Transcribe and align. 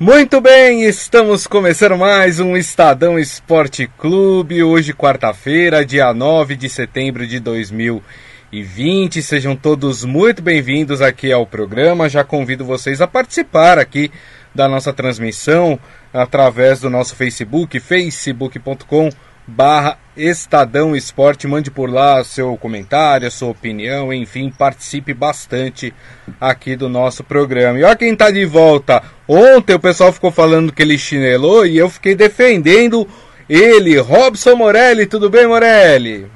Muito 0.00 0.40
bem, 0.40 0.84
estamos 0.84 1.48
começando 1.48 1.98
mais 1.98 2.38
um 2.38 2.56
Estadão 2.56 3.18
Esporte 3.18 3.90
Clube. 3.98 4.62
Hoje, 4.62 4.92
quarta-feira, 4.92 5.84
dia 5.84 6.14
9 6.14 6.54
de 6.54 6.68
setembro 6.68 7.26
de 7.26 7.40
2020. 7.40 9.20
Sejam 9.20 9.56
todos 9.56 10.04
muito 10.04 10.40
bem-vindos 10.40 11.02
aqui 11.02 11.32
ao 11.32 11.44
programa. 11.44 12.08
Já 12.08 12.22
convido 12.22 12.64
vocês 12.64 13.00
a 13.00 13.08
participar 13.08 13.76
aqui 13.76 14.08
da 14.54 14.68
nossa 14.68 14.92
transmissão 14.92 15.80
através 16.14 16.78
do 16.78 16.88
nosso 16.88 17.16
Facebook, 17.16 17.80
facebook.com 17.80 19.10
barra 19.48 19.98
Estadão 20.14 20.94
Esporte. 20.94 21.48
Mande 21.48 21.70
por 21.70 21.90
lá 21.90 22.22
seu 22.22 22.54
comentário, 22.58 23.30
sua 23.30 23.48
opinião, 23.48 24.12
enfim, 24.12 24.50
participe 24.50 25.14
bastante 25.14 25.94
aqui 26.38 26.76
do 26.76 26.88
nosso 26.88 27.24
programa. 27.24 27.78
E 27.78 27.84
olha 27.84 27.96
quem 27.96 28.12
está 28.12 28.30
de 28.30 28.44
volta. 28.44 29.02
Ontem 29.26 29.74
o 29.74 29.80
pessoal 29.80 30.12
ficou 30.12 30.30
falando 30.30 30.72
que 30.72 30.82
ele 30.82 30.98
chinelou 30.98 31.66
e 31.66 31.78
eu 31.78 31.88
fiquei 31.88 32.14
defendendo 32.14 33.08
ele, 33.48 33.98
Robson 33.98 34.54
Morelli. 34.54 35.06
Tudo 35.06 35.30
bem, 35.30 35.46
Morelli? 35.46 36.26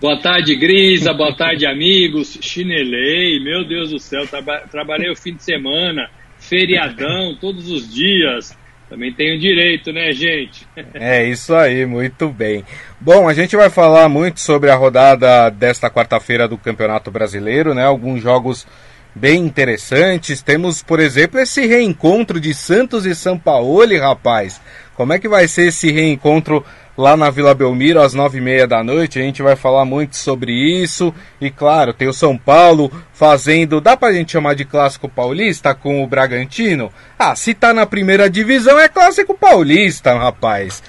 Boa 0.00 0.16
tarde, 0.18 0.54
Grisa. 0.54 1.12
Boa 1.12 1.34
tarde, 1.34 1.66
amigos. 1.66 2.38
Chinelei, 2.40 3.40
meu 3.40 3.64
Deus 3.66 3.90
do 3.90 3.98
céu, 3.98 4.26
traba 4.26 4.60
trabalhei 4.70 5.10
o 5.10 5.16
fim 5.16 5.34
de 5.34 5.42
semana, 5.42 6.08
feriadão, 6.38 7.36
todos 7.38 7.70
os 7.70 7.92
dias. 7.92 8.56
Também 8.90 9.12
tenho 9.12 9.38
direito, 9.38 9.92
né, 9.92 10.10
gente? 10.10 10.66
É 10.94 11.24
isso 11.24 11.54
aí, 11.54 11.86
muito 11.86 12.28
bem. 12.28 12.64
Bom, 13.00 13.28
a 13.28 13.32
gente 13.32 13.54
vai 13.54 13.70
falar 13.70 14.08
muito 14.08 14.40
sobre 14.40 14.68
a 14.68 14.74
rodada 14.74 15.48
desta 15.48 15.88
quarta-feira 15.88 16.48
do 16.48 16.58
Campeonato 16.58 17.08
Brasileiro, 17.08 17.72
né? 17.72 17.84
Alguns 17.84 18.20
jogos 18.20 18.66
bem 19.14 19.44
interessantes. 19.44 20.42
Temos, 20.42 20.82
por 20.82 20.98
exemplo, 20.98 21.38
esse 21.38 21.64
reencontro 21.66 22.40
de 22.40 22.52
Santos 22.52 23.06
e 23.06 23.14
São 23.14 23.38
Paulo, 23.38 23.96
rapaz. 23.96 24.60
Como 24.96 25.12
é 25.12 25.20
que 25.20 25.28
vai 25.28 25.46
ser 25.46 25.68
esse 25.68 25.92
reencontro 25.92 26.64
lá 27.00 27.16
na 27.16 27.30
Vila 27.30 27.54
Belmiro 27.54 28.00
às 28.00 28.12
nove 28.12 28.38
e 28.38 28.40
meia 28.40 28.66
da 28.66 28.84
noite. 28.84 29.18
A 29.18 29.22
gente 29.22 29.42
vai 29.42 29.56
falar 29.56 29.86
muito 29.86 30.16
sobre 30.16 30.52
isso. 30.52 31.12
E 31.40 31.50
claro, 31.50 31.94
tem 31.94 32.06
o 32.06 32.12
São 32.12 32.36
Paulo 32.36 32.92
fazendo, 33.12 33.80
dá 33.80 33.96
pra 33.96 34.12
gente 34.12 34.32
chamar 34.32 34.54
de 34.54 34.66
clássico 34.66 35.08
paulista 35.08 35.74
com 35.74 36.04
o 36.04 36.06
Bragantino? 36.06 36.92
Ah, 37.18 37.34
se 37.34 37.54
tá 37.54 37.72
na 37.72 37.86
primeira 37.86 38.28
divisão 38.28 38.78
é 38.78 38.88
clássico 38.88 39.34
paulista, 39.34 40.16
rapaz. 40.16 40.82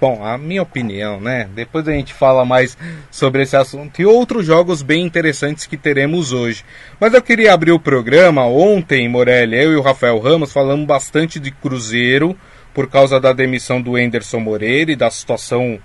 Bom, 0.00 0.24
a 0.24 0.36
minha 0.36 0.62
opinião, 0.62 1.18
né? 1.18 1.48
Depois 1.54 1.88
a 1.88 1.92
gente 1.92 2.12
fala 2.12 2.44
mais 2.44 2.76
sobre 3.10 3.42
esse 3.42 3.56
assunto 3.56 4.00
e 4.00 4.06
outros 4.06 4.46
jogos 4.46 4.82
bem 4.82 5.04
interessantes 5.04 5.66
que 5.66 5.76
teremos 5.76 6.30
hoje. 6.30 6.64
Mas 7.00 7.14
eu 7.14 7.22
queria 7.22 7.54
abrir 7.54 7.72
o 7.72 7.80
programa 7.80 8.44
ontem, 8.44 9.08
Morelli, 9.08 9.56
eu 9.56 9.72
e 9.72 9.76
o 9.76 9.82
Rafael 9.82 10.18
Ramos 10.20 10.52
falamos 10.52 10.86
bastante 10.86 11.40
de 11.40 11.50
Cruzeiro 11.50 12.36
por 12.74 12.90
causa 12.90 13.20
da 13.20 13.32
demissão 13.32 13.80
do 13.80 13.96
Enderson 13.96 14.40
Moreira 14.40 14.92
e 14.92 14.96
da 14.96 15.08
situação 15.10 15.78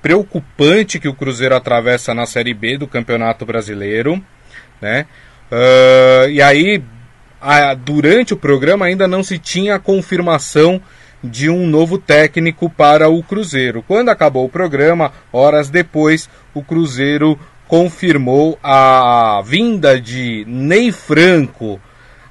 preocupante 0.00 0.98
que 0.98 1.06
o 1.06 1.14
Cruzeiro 1.14 1.54
atravessa 1.54 2.12
na 2.12 2.26
Série 2.26 2.54
B 2.54 2.76
do 2.78 2.88
Campeonato 2.88 3.46
Brasileiro, 3.46 4.20
né? 4.80 5.06
Uh, 5.52 6.30
e 6.30 6.42
aí, 6.42 6.82
a, 7.40 7.74
durante 7.74 8.34
o 8.34 8.36
programa 8.36 8.86
ainda 8.86 9.06
não 9.06 9.22
se 9.22 9.38
tinha 9.38 9.76
a 9.76 9.78
confirmação 9.78 10.80
de 11.22 11.48
um 11.48 11.66
novo 11.66 11.98
técnico 11.98 12.68
para 12.68 13.08
o 13.08 13.22
Cruzeiro. 13.22 13.84
Quando 13.86 14.08
acabou 14.08 14.44
o 14.46 14.48
programa, 14.48 15.12
horas 15.32 15.70
depois, 15.70 16.28
o 16.52 16.62
Cruzeiro 16.64 17.38
confirmou 17.68 18.58
a 18.62 19.40
vinda 19.44 20.00
de 20.00 20.44
Ney 20.48 20.90
Franco 20.90 21.80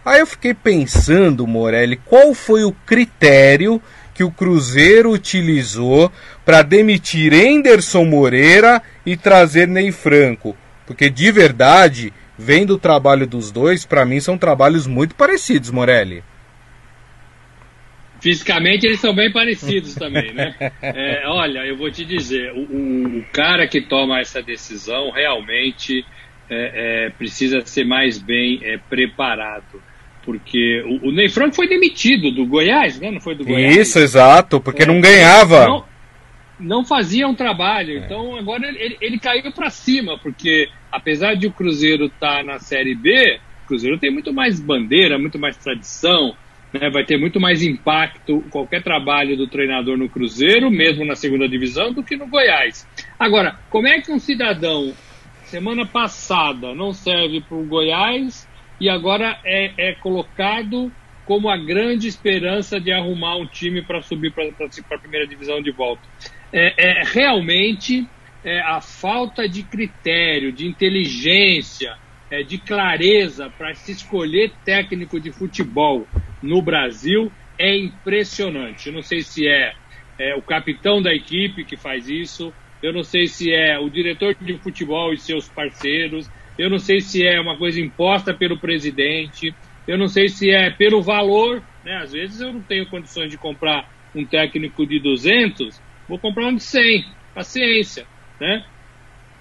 Aí 0.04 0.20
eu 0.20 0.26
fiquei 0.26 0.54
pensando, 0.54 1.46
Morelli, 1.46 1.96
qual 1.96 2.34
foi 2.34 2.64
o 2.64 2.72
critério 2.72 3.82
que 4.16 4.24
o 4.24 4.32
Cruzeiro 4.32 5.12
utilizou 5.12 6.12
para 6.44 6.64
demitir 6.64 7.34
Enderson 7.34 8.04
Moreira 8.04 8.82
e 9.06 9.16
trazer 9.16 9.68
Ney 9.68 9.92
Franco? 9.92 10.58
Porque 10.88 11.08
de 11.08 11.32
verdade, 11.32 12.12
vendo 12.36 12.72
o 12.72 12.80
trabalho 12.80 13.28
dos 13.28 13.52
dois, 13.52 13.86
para 13.86 14.04
mim 14.04 14.20
são 14.20 14.40
trabalhos 14.40 14.88
muito 14.88 15.14
parecidos, 15.14 15.70
Morelli. 15.70 16.24
Fisicamente 18.20 18.86
eles 18.86 19.00
são 19.00 19.16
bem 19.16 19.32
parecidos 19.32 19.96
também, 19.96 20.34
né? 20.34 20.56
É, 20.82 21.28
olha, 21.28 21.60
eu 21.60 21.78
vou 21.78 21.92
te 21.92 22.04
dizer, 22.04 22.52
o, 22.54 23.20
o, 23.20 23.26
cara 23.32 23.68
que 23.68 23.82
toma 23.82 24.20
essa 24.20 24.42
decisão 24.42 25.12
realmente 25.12 26.04
é, 26.50 27.06
é, 27.06 27.10
precisa 27.12 27.62
ser 27.66 27.84
mais 27.84 28.18
bem 28.18 28.60
é, 28.64 28.78
preparado 28.78 29.91
porque 30.24 30.84
o, 30.86 31.10
o 31.10 31.12
Ney 31.12 31.30
Franco 31.30 31.56
foi 31.56 31.68
demitido 31.68 32.32
do 32.32 32.46
Goiás, 32.46 33.00
né? 33.00 33.12
Não 33.12 33.20
foi 33.20 33.36
do 33.36 33.46
Goiás? 33.46 33.76
Isso, 33.76 34.00
exato, 34.00 34.60
porque 34.60 34.84
é, 34.84 34.86
não 34.86 35.02
ganhava. 35.02 35.66
Não, 35.66 35.86
não, 36.60 36.86
fazia 36.86 37.28
um 37.28 37.36
trabalho. 37.36 37.98
É. 37.98 38.06
Então 38.06 38.36
agora 38.36 38.68
ele, 38.68 38.98
ele 39.02 39.20
caiu 39.20 39.52
para 39.52 39.70
cima, 39.70 40.18
porque 40.20 40.70
apesar 40.92 41.36
de 41.36 41.48
o 41.48 41.52
Cruzeiro 41.52 42.06
estar 42.06 42.38
tá 42.38 42.44
na 42.44 42.60
Série 42.60 42.96
B, 42.96 43.40
o 43.64 43.68
Cruzeiro 43.68 43.98
tem 43.98 44.12
muito 44.12 44.34
mais 44.34 44.60
bandeira, 44.60 45.18
muito 45.18 45.40
mais 45.40 45.58
tradição, 45.58 46.36
né? 46.74 46.90
vai 46.90 47.04
ter 47.04 47.18
muito 47.18 47.40
mais 47.40 47.64
impacto 47.64 48.44
qualquer 48.50 48.84
trabalho 48.84 49.36
do 49.36 49.48
treinador 49.48 49.98
no 49.98 50.10
Cruzeiro, 50.10 50.70
mesmo 50.70 51.06
na 51.06 51.16
segunda 51.16 51.48
divisão, 51.48 51.92
do 51.92 52.04
que 52.04 52.16
no 52.16 52.28
Goiás. 52.28 52.88
Agora, 53.20 53.56
como 53.70 53.88
é 53.88 54.00
que 54.02 54.12
um 54.12 54.20
cidadão 54.20 54.94
semana 55.46 55.86
passada 55.86 56.74
não 56.74 56.94
serve 56.94 57.42
para 57.42 57.58
o 57.58 57.66
Goiás 57.66 58.48
e 58.82 58.90
agora 58.90 59.40
é, 59.46 59.92
é 59.92 59.94
colocado 59.94 60.92
como 61.24 61.48
a 61.48 61.56
grande 61.56 62.08
esperança 62.08 62.82
de 62.82 62.92
arrumar 62.92 63.38
um 63.38 63.46
time 63.46 63.84
para 63.84 64.02
subir 64.02 64.34
para 64.34 64.50
a 64.50 65.00
primeira 65.00 65.28
divisão 65.28 65.62
de 65.62 65.72
volta. 65.72 66.02
É, 66.52 67.00
é 67.00 67.04
realmente 67.06 68.08
é, 68.44 68.60
a 68.60 68.82
falta 68.82 69.48
de 69.48 69.62
critério, 69.62 70.52
de 70.52 70.68
inteligência, 70.68 71.96
é, 72.32 72.42
de 72.42 72.58
clareza 72.58 73.52
para 73.56 73.76
se 73.76 73.92
escolher 73.92 74.52
técnico 74.66 75.20
de 75.20 75.32
futebol 75.32 76.08
no 76.42 76.60
Brasil 76.60 77.32
é 77.60 77.78
impressionante. 77.78 78.88
Eu 78.88 78.94
não 78.94 79.04
sei 79.04 79.22
se 79.22 79.48
é, 79.48 79.76
é 80.18 80.34
o 80.34 80.42
capitão 80.42 81.00
da 81.04 81.14
equipe 81.14 81.64
que 81.64 81.78
faz 81.78 82.10
isso, 82.10 82.52
eu 82.82 82.92
não 82.92 83.04
sei 83.04 83.28
se 83.28 83.54
é 83.54 83.78
o 83.78 83.92
diretor 83.92 84.34
de 84.34 84.58
futebol 84.58 85.14
e 85.14 85.18
seus 85.18 85.48
parceiros, 85.48 86.28
eu 86.58 86.70
não 86.70 86.80
sei 86.80 87.00
se 87.00 87.26
é 87.26 87.40
uma 87.40 87.58
coisa 87.58 87.80
imposta 87.80 88.34
pelo 88.34 88.60
presidente, 88.60 89.54
eu 89.88 89.98
não 89.98 90.08
sei 90.08 90.28
se 90.28 90.50
é 90.52 90.70
pelo 90.70 91.02
valor, 91.02 91.64
né? 91.84 91.98
Às 91.98 92.12
vezes 92.12 92.42
eu 92.42 92.54
não 92.54 92.62
tenho 92.62 92.90
condições 92.90 93.30
de 93.30 93.38
comprar 93.38 93.90
um 94.14 94.26
técnico 94.26 94.86
de 94.86 95.00
200, 95.00 95.82
vou 96.08 96.20
comprar 96.20 96.48
um 96.48 96.56
de 96.56 96.64
100, 96.64 97.06
paciência, 97.34 98.06
né? 98.40 98.66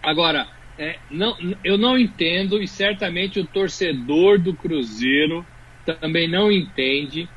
Agora, 0.03 0.49
é, 0.79 0.99
não, 1.11 1.37
eu 1.63 1.77
não 1.77 1.99
entendo 1.99 2.63
e 2.63 2.67
certamente 2.67 3.39
o 3.39 3.47
torcedor 3.47 4.41
do 4.41 4.55
Cruzeiro 4.55 5.45
também 5.85 6.29
não 6.29 6.51
entende 6.51 7.29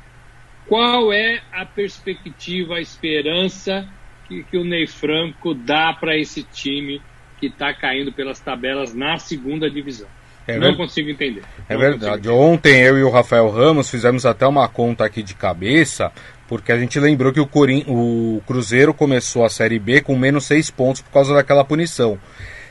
qual 0.66 1.12
é 1.12 1.42
a 1.52 1.66
perspectiva, 1.66 2.76
a 2.76 2.80
esperança 2.80 3.86
que, 4.26 4.44
que 4.44 4.56
o 4.56 4.64
Ney 4.64 4.86
Franco 4.86 5.54
dá 5.54 5.92
para 5.92 6.16
esse 6.16 6.42
time 6.42 7.02
que 7.38 7.46
está 7.46 7.72
caindo 7.72 8.12
pelas 8.12 8.40
tabelas 8.40 8.94
na 8.94 9.18
segunda 9.18 9.70
divisão. 9.70 10.08
É 10.46 10.58
não 10.58 10.72
ver... 10.72 10.76
consigo 10.76 11.08
entender. 11.08 11.42
É 11.68 11.76
verdade. 11.76 12.28
Ontem 12.28 12.82
eu 12.82 12.98
e 12.98 13.02
o 13.02 13.10
Rafael 13.10 13.48
Ramos 13.50 13.90
fizemos 13.90 14.26
até 14.26 14.46
uma 14.46 14.68
conta 14.68 15.04
aqui 15.04 15.22
de 15.22 15.34
cabeça, 15.34 16.12
porque 16.46 16.70
a 16.70 16.78
gente 16.78 17.00
lembrou 17.00 17.32
que 17.32 17.40
o, 17.40 17.46
Corin... 17.46 17.84
o 17.88 18.42
Cruzeiro 18.46 18.92
começou 18.92 19.44
a 19.44 19.48
Série 19.48 19.78
B 19.78 20.00
com 20.00 20.16
menos 20.16 20.44
seis 20.44 20.70
pontos 20.70 21.00
por 21.02 21.10
causa 21.10 21.34
daquela 21.34 21.64
punição. 21.64 22.18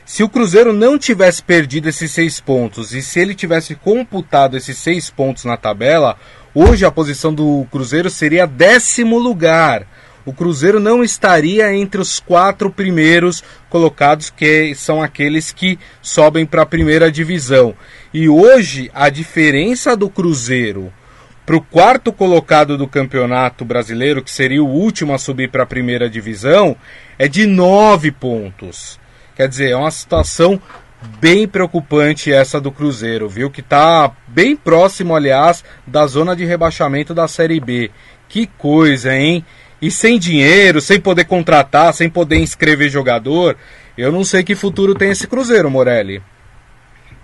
Se 0.04 0.22
o 0.22 0.28
Cruzeiro 0.28 0.72
não 0.72 0.98
tivesse 0.98 1.42
perdido 1.42 1.88
esses 1.88 2.10
seis 2.10 2.38
pontos 2.38 2.92
e 2.92 3.02
se 3.02 3.18
ele 3.18 3.34
tivesse 3.34 3.74
computado 3.74 4.56
esses 4.56 4.76
seis 4.76 5.08
pontos 5.08 5.44
na 5.44 5.56
tabela, 5.56 6.16
hoje 6.54 6.84
a 6.84 6.90
posição 6.90 7.32
do 7.32 7.66
Cruzeiro 7.70 8.10
seria 8.10 8.46
décimo 8.46 9.18
lugar 9.18 9.86
o 10.24 10.32
Cruzeiro 10.32 10.80
não 10.80 11.04
estaria 11.04 11.74
entre 11.74 12.00
os 12.00 12.18
quatro 12.18 12.70
primeiros 12.70 13.42
colocados, 13.68 14.30
que 14.30 14.74
são 14.74 15.02
aqueles 15.02 15.52
que 15.52 15.78
sobem 16.00 16.46
para 16.46 16.62
a 16.62 16.66
primeira 16.66 17.10
divisão. 17.12 17.74
E 18.12 18.28
hoje 18.28 18.90
a 18.94 19.08
diferença 19.08 19.96
do 19.96 20.08
Cruzeiro 20.08 20.92
para 21.44 21.56
o 21.56 21.60
quarto 21.60 22.10
colocado 22.10 22.78
do 22.78 22.88
campeonato 22.88 23.64
brasileiro, 23.64 24.22
que 24.22 24.30
seria 24.30 24.62
o 24.62 24.68
último 24.68 25.12
a 25.12 25.18
subir 25.18 25.50
para 25.50 25.64
a 25.64 25.66
primeira 25.66 26.08
divisão, 26.08 26.74
é 27.18 27.28
de 27.28 27.46
nove 27.46 28.10
pontos. 28.10 28.98
Quer 29.36 29.48
dizer, 29.48 29.70
é 29.72 29.76
uma 29.76 29.90
situação 29.90 30.60
bem 31.20 31.46
preocupante 31.46 32.32
essa 32.32 32.58
do 32.58 32.72
Cruzeiro, 32.72 33.28
viu? 33.28 33.50
Que 33.50 33.60
está 33.60 34.10
bem 34.26 34.56
próximo, 34.56 35.14
aliás, 35.14 35.62
da 35.86 36.06
zona 36.06 36.34
de 36.34 36.46
rebaixamento 36.46 37.12
da 37.12 37.28
Série 37.28 37.60
B. 37.60 37.90
Que 38.26 38.46
coisa, 38.46 39.14
hein? 39.14 39.44
E 39.84 39.90
sem 39.90 40.18
dinheiro, 40.18 40.80
sem 40.80 40.98
poder 40.98 41.26
contratar, 41.26 41.92
sem 41.92 42.08
poder 42.08 42.38
inscrever 42.38 42.88
jogador, 42.88 43.54
eu 43.98 44.10
não 44.10 44.24
sei 44.24 44.42
que 44.42 44.54
futuro 44.54 44.94
tem 44.94 45.10
esse 45.10 45.26
Cruzeiro, 45.26 45.70
Morelli. 45.70 46.22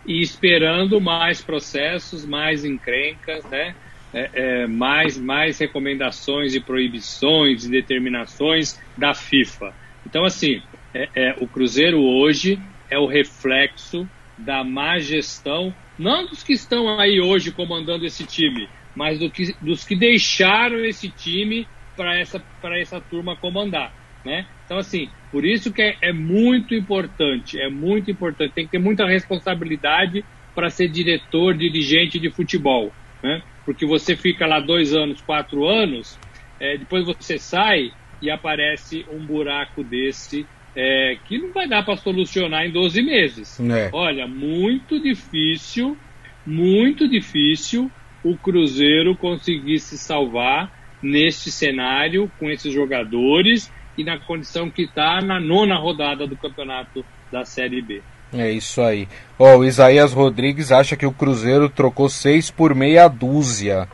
E 0.06 0.20
esperando 0.20 1.00
mais 1.00 1.40
processos, 1.40 2.26
mais 2.26 2.62
encrencas, 2.62 3.42
né? 3.46 3.74
é, 4.12 4.30
é, 4.34 4.66
mais, 4.66 5.16
mais 5.16 5.58
recomendações 5.58 6.54
e 6.54 6.60
proibições 6.60 7.64
e 7.64 7.70
determinações 7.70 8.78
da 8.94 9.14
FIFA. 9.14 9.72
Então, 10.04 10.24
assim, 10.26 10.60
é, 10.92 11.08
é, 11.14 11.34
o 11.40 11.46
Cruzeiro 11.46 11.98
hoje 12.02 12.58
é 12.90 12.98
o 12.98 13.06
reflexo 13.06 14.06
da 14.36 14.62
má 14.62 14.98
gestão, 14.98 15.74
não 15.98 16.26
dos 16.26 16.42
que 16.42 16.52
estão 16.52 16.98
aí 17.00 17.20
hoje 17.20 17.52
comandando 17.52 18.04
esse 18.04 18.26
time, 18.26 18.68
mas 18.94 19.18
do 19.18 19.30
que, 19.30 19.54
dos 19.62 19.82
que 19.84 19.96
deixaram 19.96 20.84
esse 20.84 21.08
time 21.08 21.66
para 22.00 22.18
essa, 22.18 22.42
essa 22.78 22.98
turma 22.98 23.36
comandar. 23.36 23.92
Né? 24.24 24.46
Então, 24.64 24.78
assim, 24.78 25.10
por 25.30 25.44
isso 25.44 25.70
que 25.70 25.82
é, 25.82 25.96
é, 26.00 26.12
muito 26.14 26.74
importante, 26.74 27.60
é 27.60 27.68
muito 27.68 28.10
importante, 28.10 28.54
tem 28.54 28.64
que 28.64 28.70
ter 28.70 28.78
muita 28.78 29.06
responsabilidade 29.06 30.24
para 30.54 30.70
ser 30.70 30.88
diretor, 30.88 31.54
dirigente 31.54 32.18
de 32.18 32.30
futebol, 32.30 32.90
né? 33.22 33.42
Porque 33.66 33.84
você 33.84 34.16
fica 34.16 34.46
lá 34.46 34.60
dois 34.60 34.94
anos, 34.94 35.20
quatro 35.20 35.66
anos, 35.66 36.18
é, 36.58 36.78
depois 36.78 37.04
você 37.04 37.38
sai 37.38 37.92
e 38.22 38.30
aparece 38.30 39.04
um 39.12 39.18
buraco 39.18 39.84
desse 39.84 40.46
é, 40.74 41.18
que 41.26 41.36
não 41.36 41.52
vai 41.52 41.68
dar 41.68 41.84
para 41.84 41.96
solucionar 41.96 42.64
em 42.64 42.70
12 42.70 43.02
meses. 43.02 43.60
É. 43.60 43.90
Olha, 43.92 44.26
muito 44.26 44.98
difícil, 44.98 45.98
muito 46.46 47.06
difícil 47.06 47.90
o 48.24 48.36
Cruzeiro 48.38 49.14
conseguir 49.14 49.78
se 49.78 49.98
salvar 49.98 50.79
neste 51.02 51.50
cenário 51.50 52.30
com 52.38 52.50
esses 52.50 52.72
jogadores 52.72 53.70
e 53.96 54.04
na 54.04 54.18
condição 54.18 54.70
que 54.70 54.82
está 54.82 55.20
na 55.20 55.40
nona 55.40 55.76
rodada 55.76 56.26
do 56.26 56.36
campeonato 56.36 57.04
da 57.30 57.44
Série 57.44 57.82
B. 57.82 58.02
É 58.32 58.50
isso 58.50 58.80
aí. 58.80 59.08
Ó, 59.38 59.58
o 59.58 59.64
Isaías 59.64 60.12
Rodrigues 60.12 60.70
acha 60.70 60.96
que 60.96 61.06
o 61.06 61.12
Cruzeiro 61.12 61.68
trocou 61.68 62.08
seis 62.08 62.50
por 62.50 62.74
meia 62.74 63.08
dúzia. 63.08 63.88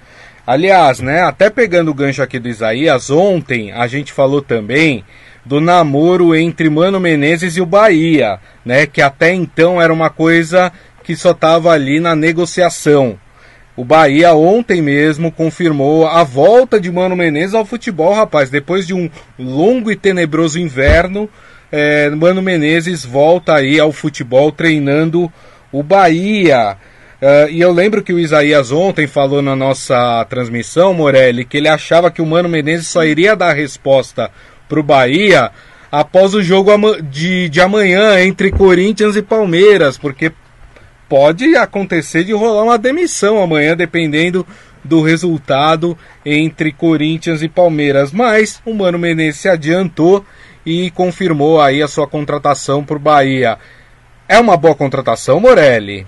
Aliás, 0.46 1.00
né, 1.00 1.22
até 1.22 1.50
pegando 1.50 1.90
o 1.90 1.94
gancho 1.94 2.22
aqui 2.22 2.38
do 2.38 2.48
Isaías, 2.48 3.10
ontem 3.10 3.72
a 3.72 3.86
gente 3.86 4.12
falou 4.12 4.40
também 4.40 5.04
do 5.44 5.60
namoro 5.60 6.34
entre 6.34 6.68
Mano 6.68 7.00
Menezes 7.00 7.56
e 7.56 7.60
o 7.60 7.66
Bahia, 7.66 8.38
né, 8.64 8.86
que 8.86 9.00
até 9.00 9.32
então 9.32 9.80
era 9.80 9.92
uma 9.92 10.10
coisa 10.10 10.72
que 11.02 11.16
só 11.16 11.30
estava 11.30 11.70
ali 11.70 11.98
na 11.98 12.14
negociação. 12.14 13.18
O 13.76 13.84
Bahia 13.84 14.34
ontem 14.34 14.80
mesmo 14.80 15.30
confirmou 15.30 16.06
a 16.06 16.24
volta 16.24 16.80
de 16.80 16.90
Mano 16.90 17.14
Menezes 17.14 17.54
ao 17.54 17.66
futebol, 17.66 18.14
rapaz. 18.14 18.48
Depois 18.48 18.86
de 18.86 18.94
um 18.94 19.10
longo 19.38 19.90
e 19.90 19.96
tenebroso 19.96 20.58
inverno, 20.58 21.28
é, 21.70 22.08
Mano 22.08 22.40
Menezes 22.40 23.04
volta 23.04 23.54
aí 23.54 23.78
ao 23.78 23.92
futebol 23.92 24.50
treinando 24.50 25.30
o 25.70 25.82
Bahia. 25.82 26.78
Uh, 27.20 27.50
e 27.50 27.60
eu 27.60 27.72
lembro 27.72 28.02
que 28.02 28.12
o 28.12 28.18
Isaías 28.18 28.70
ontem 28.70 29.06
falou 29.06 29.40
na 29.40 29.56
nossa 29.56 30.24
transmissão, 30.28 30.92
Morelli, 30.92 31.44
que 31.44 31.56
ele 31.56 31.68
achava 31.68 32.10
que 32.10 32.20
o 32.20 32.26
Mano 32.26 32.48
Menezes 32.48 32.86
só 32.86 33.04
iria 33.04 33.34
dar 33.34 33.54
resposta 33.54 34.30
para 34.68 34.80
o 34.80 34.82
Bahia 34.82 35.50
após 35.90 36.34
o 36.34 36.42
jogo 36.42 36.72
de, 37.02 37.48
de 37.48 37.60
amanhã 37.60 38.20
entre 38.20 38.50
Corinthians 38.50 39.16
e 39.16 39.22
Palmeiras, 39.22 39.96
porque 39.96 40.30
pode 41.08 41.56
acontecer 41.56 42.24
de 42.24 42.32
rolar 42.32 42.64
uma 42.64 42.78
demissão 42.78 43.42
amanhã, 43.42 43.76
dependendo 43.76 44.46
do 44.82 45.02
resultado 45.02 45.98
entre 46.24 46.72
Corinthians 46.72 47.42
e 47.42 47.48
Palmeiras. 47.48 48.12
Mas 48.12 48.60
o 48.64 48.72
Mano 48.72 48.98
Menezes 48.98 49.40
se 49.40 49.48
adiantou 49.48 50.24
e 50.64 50.90
confirmou 50.90 51.60
aí 51.60 51.82
a 51.82 51.88
sua 51.88 52.06
contratação 52.06 52.84
por 52.84 52.98
Bahia. 52.98 53.58
É 54.28 54.38
uma 54.38 54.56
boa 54.56 54.74
contratação, 54.74 55.38
Morelli? 55.38 56.06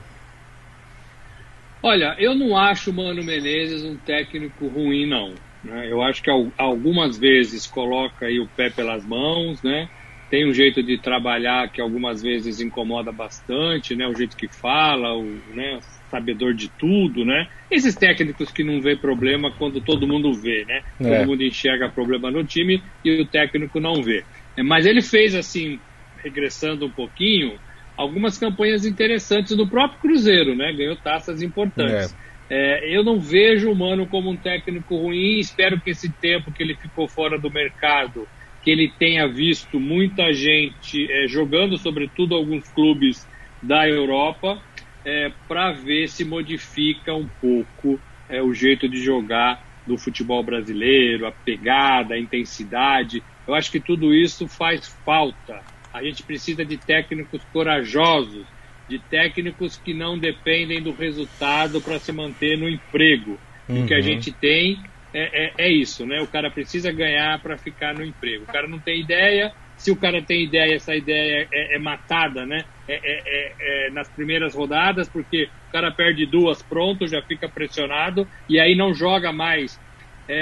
Olha, 1.82 2.16
eu 2.18 2.34
não 2.34 2.56
acho 2.56 2.90
o 2.90 2.94
Mano 2.94 3.22
Menezes 3.22 3.84
um 3.84 3.96
técnico 3.96 4.66
ruim, 4.66 5.06
não. 5.06 5.34
Né? 5.62 5.86
Eu 5.88 6.02
acho 6.02 6.22
que 6.22 6.30
algumas 6.56 7.16
vezes 7.16 7.66
coloca 7.66 8.26
aí 8.26 8.40
o 8.40 8.48
pé 8.48 8.70
pelas 8.70 9.04
mãos, 9.04 9.62
né? 9.62 9.88
Tem 10.30 10.48
um 10.48 10.52
jeito 10.52 10.82
de 10.82 10.98
trabalhar 10.98 11.70
que 11.70 11.80
algumas 11.80 12.22
vezes 12.22 12.60
incomoda 12.60 13.10
bastante, 13.10 13.96
né? 13.96 14.06
O 14.06 14.14
jeito 14.14 14.36
que 14.36 14.48
fala, 14.48 15.16
o 15.16 15.24
né? 15.54 15.80
sabedor 16.10 16.54
de 16.54 16.68
tudo, 16.68 17.24
né? 17.24 17.46
Esses 17.70 17.94
técnicos 17.94 18.50
que 18.50 18.64
não 18.64 18.80
vê 18.80 18.96
problema 18.96 19.50
quando 19.50 19.80
todo 19.80 20.06
mundo 20.06 20.32
vê, 20.32 20.64
né? 20.64 20.82
É. 21.00 21.18
Todo 21.18 21.28
mundo 21.28 21.42
enxerga 21.42 21.88
problema 21.88 22.30
no 22.30 22.44
time 22.44 22.82
e 23.04 23.20
o 23.20 23.26
técnico 23.26 23.78
não 23.78 24.02
vê. 24.02 24.24
É, 24.56 24.62
mas 24.62 24.86
ele 24.86 25.02
fez 25.02 25.34
assim, 25.34 25.78
regressando 26.22 26.86
um 26.86 26.90
pouquinho, 26.90 27.58
algumas 27.96 28.38
campanhas 28.38 28.84
interessantes 28.84 29.56
no 29.56 29.68
próprio 29.68 30.00
Cruzeiro, 30.00 30.54
né? 30.54 30.72
Ganhou 30.72 30.96
taças 30.96 31.42
importantes. 31.42 32.14
É. 32.24 32.28
É, 32.50 32.96
eu 32.96 33.04
não 33.04 33.20
vejo 33.20 33.70
o 33.70 33.76
Mano 33.76 34.06
como 34.06 34.30
um 34.30 34.36
técnico 34.36 34.96
ruim. 34.96 35.38
Espero 35.38 35.78
que 35.78 35.90
esse 35.90 36.10
tempo 36.10 36.50
que 36.50 36.62
ele 36.62 36.74
ficou 36.74 37.06
fora 37.06 37.38
do 37.38 37.50
mercado 37.50 38.26
que 38.68 38.72
ele 38.72 38.92
tenha 38.98 39.26
visto 39.26 39.80
muita 39.80 40.30
gente 40.30 41.10
é, 41.10 41.26
jogando, 41.26 41.78
sobretudo 41.78 42.34
alguns 42.34 42.68
clubes 42.68 43.26
da 43.62 43.88
Europa, 43.88 44.60
é, 45.06 45.32
para 45.48 45.72
ver 45.72 46.06
se 46.06 46.22
modifica 46.22 47.14
um 47.14 47.26
pouco 47.40 47.98
é, 48.28 48.42
o 48.42 48.52
jeito 48.52 48.86
de 48.86 49.02
jogar 49.02 49.64
do 49.86 49.96
futebol 49.96 50.42
brasileiro, 50.42 51.26
a 51.26 51.32
pegada, 51.32 52.12
a 52.12 52.20
intensidade. 52.20 53.22
Eu 53.46 53.54
acho 53.54 53.70
que 53.70 53.80
tudo 53.80 54.14
isso 54.14 54.46
faz 54.46 54.86
falta. 55.02 55.62
A 55.90 56.02
gente 56.02 56.22
precisa 56.22 56.62
de 56.62 56.76
técnicos 56.76 57.42
corajosos, 57.50 58.44
de 58.86 58.98
técnicos 58.98 59.78
que 59.78 59.94
não 59.94 60.18
dependem 60.18 60.82
do 60.82 60.92
resultado 60.92 61.80
para 61.80 61.98
se 61.98 62.12
manter 62.12 62.58
no 62.58 62.68
emprego. 62.68 63.38
Uhum. 63.66 63.84
O 63.84 63.86
que 63.86 63.94
a 63.94 63.96
uhum. 63.96 64.02
gente 64.02 64.30
tem 64.30 64.78
é, 65.14 65.46
é, 65.46 65.54
é, 65.58 65.72
isso, 65.72 66.06
né? 66.06 66.20
O 66.20 66.26
cara 66.26 66.50
precisa 66.50 66.92
ganhar 66.92 67.40
para 67.40 67.56
ficar 67.56 67.94
no 67.94 68.04
emprego. 68.04 68.44
O 68.44 68.46
cara 68.46 68.68
não 68.68 68.78
tem 68.78 69.00
ideia. 69.00 69.52
Se 69.76 69.90
o 69.90 69.96
cara 69.96 70.22
tem 70.22 70.44
ideia, 70.44 70.74
essa 70.74 70.94
ideia 70.94 71.48
é, 71.50 71.76
é 71.76 71.78
matada, 71.78 72.44
né? 72.44 72.64
É, 72.86 72.94
é, 72.94 73.86
é, 73.86 73.90
nas 73.90 74.08
primeiras 74.10 74.54
rodadas, 74.54 75.08
porque 75.08 75.50
o 75.68 75.72
cara 75.72 75.90
perde 75.92 76.26
duas, 76.26 76.62
pronto, 76.62 77.06
já 77.06 77.22
fica 77.22 77.48
pressionado 77.48 78.26
e 78.48 78.58
aí 78.58 78.74
não 78.74 78.94
joga 78.94 79.32
mais 79.32 79.78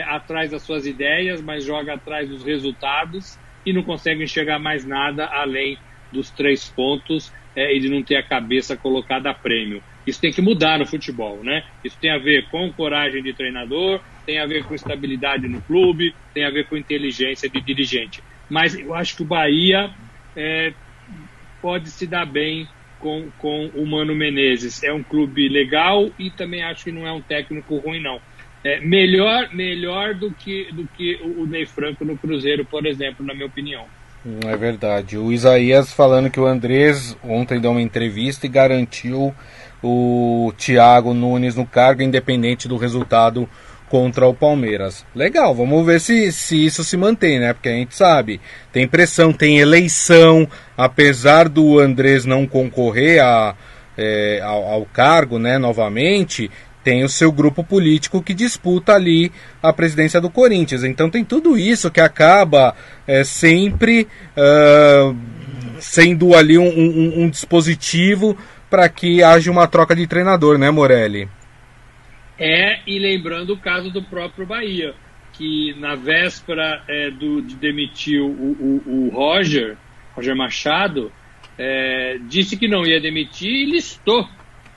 atrás 0.08 0.50
das 0.50 0.64
suas 0.64 0.84
ideias, 0.84 1.40
mas 1.40 1.64
joga 1.64 1.94
atrás 1.94 2.28
dos 2.28 2.44
resultados 2.44 3.38
e 3.64 3.72
não 3.72 3.84
consegue 3.84 4.24
enxergar 4.24 4.58
mais 4.58 4.84
nada 4.84 5.26
além 5.26 5.78
dos 6.10 6.32
três 6.32 6.68
pontos 6.68 7.30
e 7.54 7.78
de 7.78 7.88
não 7.88 8.02
ter 8.02 8.16
a 8.16 8.22
cabeça 8.22 8.76
colocada 8.76 9.30
a 9.30 9.34
prêmio. 9.34 9.80
Isso 10.06 10.20
tem 10.20 10.32
que 10.32 10.40
mudar 10.42 10.78
no 10.78 10.86
futebol, 10.86 11.42
né? 11.42 11.62
Isso 11.84 11.98
tem 12.00 12.10
a 12.10 12.18
ver 12.18 12.48
com 12.48 12.72
coragem 12.72 13.22
de 13.22 13.34
treinador, 13.34 14.00
tem 14.26 14.40
a 14.40 14.46
ver 14.46 14.64
com 14.64 14.74
estabilidade 14.74 15.48
no 15.48 15.62
clube, 15.62 16.14
tem 16.34 16.44
a 16.44 16.50
ver 16.50 16.66
com 16.66 16.76
inteligência 16.76 17.48
de 17.48 17.60
dirigente. 17.60 18.22
Mas 18.50 18.74
eu 18.74 18.92
acho 18.92 19.16
que 19.16 19.22
o 19.22 19.26
Bahia 19.26 19.90
é, 20.36 20.72
pode 21.62 21.90
se 21.90 22.06
dar 22.06 22.26
bem 22.26 22.68
com, 22.98 23.28
com 23.38 23.70
o 23.74 23.86
Mano 23.86 24.14
Menezes. 24.14 24.82
É 24.82 24.92
um 24.92 25.02
clube 25.02 25.48
legal 25.48 26.10
e 26.18 26.30
também 26.30 26.62
acho 26.62 26.84
que 26.84 26.92
não 26.92 27.06
é 27.06 27.12
um 27.12 27.22
técnico 27.22 27.76
ruim, 27.76 28.02
não. 28.02 28.20
É 28.64 28.80
melhor, 28.80 29.54
melhor 29.54 30.14
do 30.14 30.32
que, 30.32 30.72
do 30.72 30.88
que 30.96 31.20
o 31.22 31.46
Ney 31.46 31.66
Franco 31.66 32.04
no 32.04 32.18
Cruzeiro, 32.18 32.64
por 32.64 32.84
exemplo, 32.84 33.24
na 33.24 33.32
minha 33.32 33.46
opinião. 33.46 33.84
É 34.44 34.56
verdade. 34.56 35.16
O 35.16 35.32
Isaías 35.32 35.92
falando 35.92 36.30
que 36.30 36.40
o 36.40 36.46
Andrés 36.46 37.16
ontem 37.22 37.60
deu 37.60 37.70
uma 37.70 37.80
entrevista 37.80 38.46
e 38.46 38.48
garantiu 38.48 39.32
o 39.82 40.52
Thiago 40.56 41.14
Nunes 41.14 41.54
no 41.54 41.64
cargo, 41.64 42.02
independente 42.02 42.66
do 42.66 42.76
resultado 42.76 43.48
contra 43.88 44.26
o 44.26 44.34
Palmeiras. 44.34 45.04
Legal, 45.14 45.54
vamos 45.54 45.84
ver 45.86 46.00
se, 46.00 46.32
se 46.32 46.64
isso 46.64 46.82
se 46.82 46.96
mantém, 46.96 47.38
né? 47.38 47.52
Porque 47.52 47.68
a 47.68 47.72
gente 47.72 47.94
sabe, 47.94 48.40
tem 48.72 48.86
pressão, 48.86 49.32
tem 49.32 49.58
eleição, 49.58 50.48
apesar 50.76 51.48
do 51.48 51.78
Andrés 51.78 52.24
não 52.24 52.46
concorrer 52.46 53.22
a, 53.22 53.54
é, 53.96 54.40
ao, 54.42 54.64
ao, 54.64 54.84
cargo, 54.86 55.38
né, 55.38 55.58
novamente, 55.58 56.50
tem 56.84 57.02
o 57.02 57.08
seu 57.08 57.32
grupo 57.32 57.64
político 57.64 58.22
que 58.22 58.34
disputa 58.34 58.94
ali 58.94 59.32
a 59.62 59.72
presidência 59.72 60.20
do 60.20 60.30
Corinthians. 60.30 60.84
Então 60.84 61.10
tem 61.10 61.24
tudo 61.24 61.58
isso 61.58 61.90
que 61.90 62.00
acaba 62.00 62.76
é, 63.06 63.24
sempre 63.24 64.06
uh, 64.36 65.16
sendo 65.80 66.34
ali 66.34 66.56
um, 66.58 66.68
um, 66.68 67.22
um 67.22 67.28
dispositivo 67.28 68.36
para 68.70 68.88
que 68.88 69.22
haja 69.22 69.50
uma 69.50 69.66
troca 69.66 69.96
de 69.96 70.06
treinador, 70.06 70.58
né, 70.58 70.70
Morelli? 70.70 71.28
É, 72.38 72.80
e 72.86 72.98
lembrando 72.98 73.54
o 73.54 73.58
caso 73.58 73.90
do 73.90 74.02
próprio 74.02 74.46
Bahia, 74.46 74.94
que 75.32 75.74
na 75.78 75.94
véspera 75.94 76.82
é, 76.88 77.10
do, 77.10 77.42
de 77.42 77.56
demitir 77.56 78.20
o, 78.20 78.26
o, 78.26 78.82
o 78.86 79.08
Roger, 79.10 79.76
Roger 80.14 80.36
Machado, 80.36 81.12
é, 81.58 82.18
disse 82.28 82.56
que 82.56 82.68
não 82.68 82.84
ia 82.84 83.00
demitir 83.00 83.50
e 83.50 83.64
listou, 83.64 84.28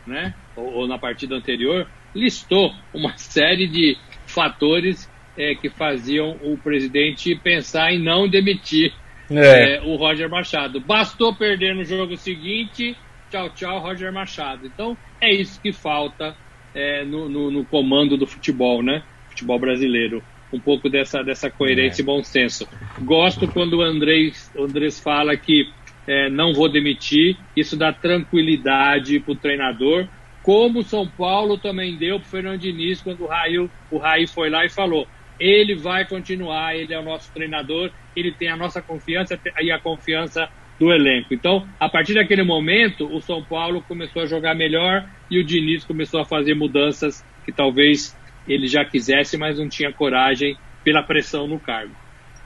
né? 0.07 0.33
Ou, 0.55 0.73
ou, 0.73 0.87
na 0.87 0.97
partida 0.97 1.35
anterior, 1.35 1.87
listou 2.15 2.73
uma 2.93 3.15
série 3.17 3.67
de 3.67 3.97
fatores 4.25 5.09
é, 5.37 5.55
que 5.55 5.69
faziam 5.69 6.37
o 6.41 6.57
presidente 6.57 7.35
pensar 7.35 7.91
em 7.91 7.99
não 7.99 8.27
demitir 8.27 8.93
é. 9.29 9.75
é 9.75 9.81
o 9.81 9.95
Roger 9.95 10.29
Machado. 10.29 10.79
Bastou 10.79 11.35
perder 11.35 11.75
no 11.75 11.83
jogo 11.83 12.17
seguinte, 12.17 12.95
tchau, 13.29 13.49
tchau, 13.51 13.79
Roger 13.79 14.11
Machado. 14.11 14.65
Então 14.65 14.97
é 15.21 15.33
isso 15.33 15.61
que 15.61 15.71
falta 15.71 16.35
é, 16.73 17.03
no, 17.03 17.29
no, 17.29 17.51
no, 17.51 17.65
comando 17.65 18.17
do 18.17 18.27
futebol, 18.27 18.81
né? 18.81 19.03
Futebol 19.29 19.59
brasileiro. 19.59 20.23
Um 20.51 20.59
pouco 20.59 20.89
dessa, 20.89 21.23
dessa 21.23 21.49
coerência 21.49 22.01
é. 22.01 22.03
e 22.03 22.05
bom 22.05 22.23
senso. 22.23 22.67
Gosto 23.01 23.47
quando 23.47 23.77
o 23.77 23.81
Andrés, 23.81 24.51
o 24.55 24.63
Andrés 24.63 24.99
fala 24.99 25.35
que 25.37 25.69
é, 26.07 26.29
não 26.29 26.53
vou 26.53 26.67
demitir, 26.67 27.37
isso 27.55 27.77
dá 27.77 27.93
tranquilidade 27.93 29.19
para 29.19 29.31
o 29.31 29.35
treinador, 29.35 30.07
como 30.41 30.79
o 30.79 30.83
São 30.83 31.07
Paulo 31.07 31.57
também 31.57 31.95
deu 31.95 32.19
para 32.19 32.25
o 32.25 32.29
Fernando 32.29 32.59
Diniz 32.59 33.01
quando 33.01 33.25
o 33.25 33.27
Raí, 33.27 33.57
o 33.59 33.97
Raí 33.97 34.25
foi 34.25 34.49
lá 34.49 34.65
e 34.65 34.69
falou: 34.69 35.07
ele 35.39 35.75
vai 35.75 36.05
continuar, 36.05 36.75
ele 36.75 36.93
é 36.93 36.99
o 36.99 37.03
nosso 37.03 37.31
treinador, 37.31 37.91
ele 38.15 38.31
tem 38.31 38.49
a 38.49 38.57
nossa 38.57 38.81
confiança 38.81 39.39
e 39.61 39.71
a 39.71 39.79
confiança 39.79 40.49
do 40.79 40.91
elenco. 40.91 41.33
Então, 41.33 41.67
a 41.79 41.89
partir 41.89 42.13
daquele 42.13 42.43
momento, 42.43 43.05
o 43.13 43.21
São 43.21 43.43
Paulo 43.43 43.83
começou 43.87 44.21
a 44.21 44.25
jogar 44.25 44.55
melhor 44.55 45.05
e 45.29 45.37
o 45.37 45.43
Diniz 45.43 45.83
começou 45.83 46.21
a 46.21 46.25
fazer 46.25 46.55
mudanças 46.55 47.23
que 47.45 47.51
talvez 47.51 48.17
ele 48.47 48.67
já 48.67 48.85
quisesse, 48.85 49.37
mas 49.37 49.59
não 49.59 49.67
tinha 49.67 49.91
coragem 49.91 50.57
pela 50.83 51.03
pressão 51.03 51.47
no 51.47 51.59
cargo. 51.59 51.93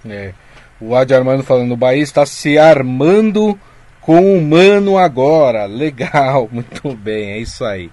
É. 0.06 0.34
O 0.82 0.96
Adi 0.96 1.14
Armando 1.14 1.44
falando, 1.44 1.72
o 1.72 1.78
Bahia 1.78 2.02
está 2.02 2.26
se 2.26 2.58
armando 2.58 3.58
com 4.02 4.38
o 4.38 4.42
Mano 4.42 4.98
agora. 4.98 5.66
Legal, 5.66 6.50
muito 6.52 6.94
bem, 6.96 7.32
é 7.32 7.38
isso 7.38 7.64
aí. 7.64 7.90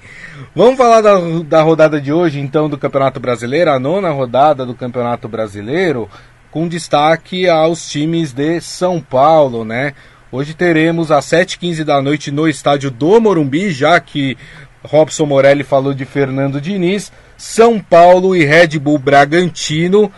Vamos 0.54 0.76
falar 0.76 1.00
da, 1.00 1.18
da 1.44 1.62
rodada 1.62 2.00
de 2.00 2.12
hoje, 2.12 2.40
então, 2.40 2.68
do 2.68 2.78
Campeonato 2.78 3.20
Brasileiro, 3.20 3.70
a 3.70 3.78
nona 3.78 4.10
rodada 4.10 4.66
do 4.66 4.74
Campeonato 4.74 5.28
Brasileiro, 5.28 6.08
com 6.50 6.66
destaque 6.66 7.48
aos 7.48 7.88
times 7.88 8.32
de 8.32 8.60
São 8.60 9.00
Paulo, 9.00 9.64
né? 9.64 9.94
Hoje 10.32 10.54
teremos 10.54 11.10
às 11.10 11.24
7h15 11.24 11.82
da 11.82 12.00
noite 12.00 12.30
no 12.30 12.46
estádio 12.46 12.88
do 12.88 13.20
Morumbi, 13.20 13.72
já 13.72 13.98
que 13.98 14.38
Robson 14.84 15.26
Morelli 15.26 15.64
falou 15.64 15.92
de 15.92 16.04
Fernando 16.04 16.60
Diniz, 16.60 17.10
São 17.36 17.80
Paulo 17.80 18.36
e 18.36 18.44
Red 18.44 18.78
Bull 18.78 18.96
Bragantino. 18.96 20.12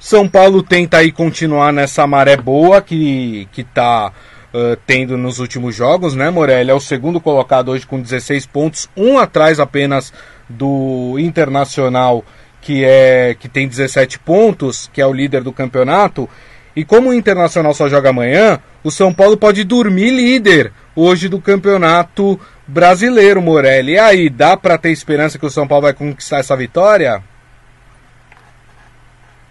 São 0.00 0.28
Paulo 0.28 0.64
tenta 0.64 0.96
aí 0.96 1.12
continuar 1.12 1.72
nessa 1.72 2.08
maré 2.08 2.36
boa 2.36 2.82
que, 2.82 3.46
que 3.52 3.62
tá 3.62 4.12
uh, 4.52 4.76
tendo 4.84 5.16
nos 5.16 5.38
últimos 5.38 5.76
jogos, 5.76 6.16
né, 6.16 6.28
Morelli? 6.28 6.72
É 6.72 6.74
o 6.74 6.80
segundo 6.80 7.20
colocado 7.20 7.70
hoje 7.70 7.86
com 7.86 8.00
16 8.00 8.46
pontos, 8.46 8.88
um 8.96 9.16
atrás 9.16 9.60
apenas 9.60 10.12
do 10.48 11.20
Internacional, 11.20 12.24
que 12.60 12.84
é 12.84 13.36
que 13.38 13.48
tem 13.48 13.68
17 13.68 14.18
pontos, 14.18 14.90
que 14.92 15.00
é 15.00 15.06
o 15.06 15.12
líder 15.12 15.44
do 15.44 15.52
campeonato. 15.52 16.28
E 16.76 16.84
como 16.84 17.08
o 17.08 17.14
Internacional 17.14 17.72
só 17.72 17.88
joga 17.88 18.10
amanhã, 18.10 18.60
o 18.84 18.90
São 18.90 19.12
Paulo 19.12 19.34
pode 19.38 19.64
dormir 19.64 20.10
líder 20.10 20.70
hoje 20.94 21.26
do 21.26 21.40
campeonato 21.40 22.38
brasileiro, 22.66 23.40
Morelli. 23.40 23.92
E 23.92 23.98
aí, 23.98 24.28
dá 24.28 24.58
para 24.58 24.76
ter 24.76 24.90
esperança 24.90 25.38
que 25.38 25.46
o 25.46 25.50
São 25.50 25.66
Paulo 25.66 25.84
vai 25.84 25.94
conquistar 25.94 26.38
essa 26.38 26.54
vitória? 26.54 27.24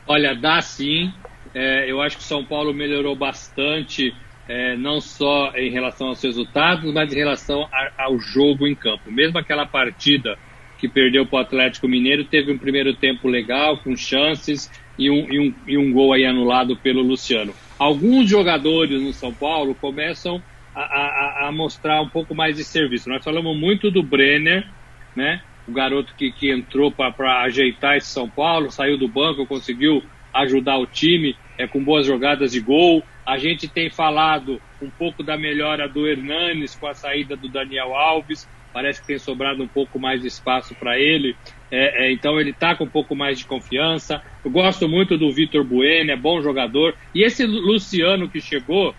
Olha, 0.06 0.36
dá 0.36 0.62
sim. 0.62 1.12
É, 1.54 1.90
eu 1.90 2.00
acho 2.00 2.18
que 2.18 2.24
o 2.24 2.28
São 2.28 2.46
Paulo 2.46 2.72
melhorou 2.74 3.16
bastante, 3.16 4.14
é, 4.48 4.76
não 4.78 5.02
só 5.02 5.52
em 5.56 5.72
relação 5.72 6.10
aos 6.10 6.22
resultados, 6.22 6.94
mas 6.94 7.12
em 7.12 7.16
relação 7.16 7.68
a, 7.72 8.04
ao 8.04 8.20
jogo 8.20 8.68
em 8.68 8.76
campo. 8.76 9.12
Mesmo 9.12 9.40
aquela 9.40 9.66
partida 9.66 10.38
que 10.78 10.88
perdeu 10.88 11.26
para 11.26 11.38
o 11.38 11.42
Atlético 11.42 11.88
Mineiro, 11.88 12.24
teve 12.24 12.52
um 12.52 12.58
primeiro 12.58 12.94
tempo 12.94 13.28
legal, 13.28 13.78
com 13.78 13.96
chances, 13.96 14.70
e 14.98 15.10
um, 15.10 15.32
e 15.32 15.40
um, 15.40 15.54
e 15.68 15.78
um 15.78 15.92
gol 15.92 16.14
aí 16.14 16.26
anulado 16.26 16.76
pelo 16.78 17.02
Luciano. 17.02 17.54
Alguns 17.78 18.30
jogadores 18.30 19.02
no 19.02 19.14
São 19.14 19.34
Paulo 19.34 19.76
começam 19.76 20.42
a, 20.74 20.82
a, 20.82 21.48
a 21.48 21.52
mostrar 21.52 22.02
um 22.02 22.10
pouco 22.10 22.34
mais 22.34 22.58
de 22.58 22.64
serviço. 22.64 23.10
Nós 23.10 23.24
falamos 23.24 23.58
muito 23.58 23.92
do 23.92 24.02
Brenner, 24.02 24.66
né? 25.16 25.42
o 25.68 25.72
garoto 25.72 26.14
que, 26.16 26.32
que 26.32 26.52
entrou 26.52 26.92
para 26.92 27.42
ajeitar 27.42 27.98
esse 27.98 28.08
São 28.08 28.30
Paulo, 28.30 28.72
saiu 28.72 28.98
do 28.98 29.08
banco, 29.08 29.46
conseguiu 29.46 30.04
ajudar 30.34 30.78
o 30.78 30.86
time 30.86 31.36
é, 31.58 31.66
com 31.66 31.84
boas 31.84 32.06
jogadas 32.06 32.52
de 32.52 32.60
gol. 32.60 33.04
A 33.26 33.38
gente 33.38 33.68
tem 33.68 33.90
falado 33.90 34.62
um 34.82 34.90
pouco 34.90 35.24
da 35.24 35.38
melhora 35.38 35.88
do 35.88 36.08
Hernanes 36.08 36.76
com 36.76 36.88
a 36.88 36.94
saída 36.94 37.36
do 37.36 37.50
Daniel 37.50 37.96
Alves 37.96 38.48
parece 38.76 39.00
que 39.00 39.08
tem 39.08 39.18
sobrado 39.18 39.64
um 39.64 39.70
pouco 39.70 39.98
mais 39.98 40.20
de 40.20 40.28
espaço 40.28 40.76
para 40.76 41.00
ele, 41.00 41.34
é, 41.72 42.08
é, 42.08 42.12
então 42.12 42.38
ele 42.38 42.50
está 42.50 42.76
com 42.76 42.84
um 42.84 42.90
pouco 42.90 43.16
mais 43.16 43.40
de 43.40 43.46
confiança. 43.46 44.22
Eu 44.44 44.52
gosto 44.52 44.90
muito 44.90 45.18
do 45.18 45.32
Vitor 45.32 45.64
Bueno, 45.64 46.12
é 46.12 46.16
bom 46.18 46.42
jogador. 46.42 46.94
E 47.14 47.24
esse 47.24 47.46
Luciano 47.46 48.28
que 48.28 48.42
chegou, 48.42 48.94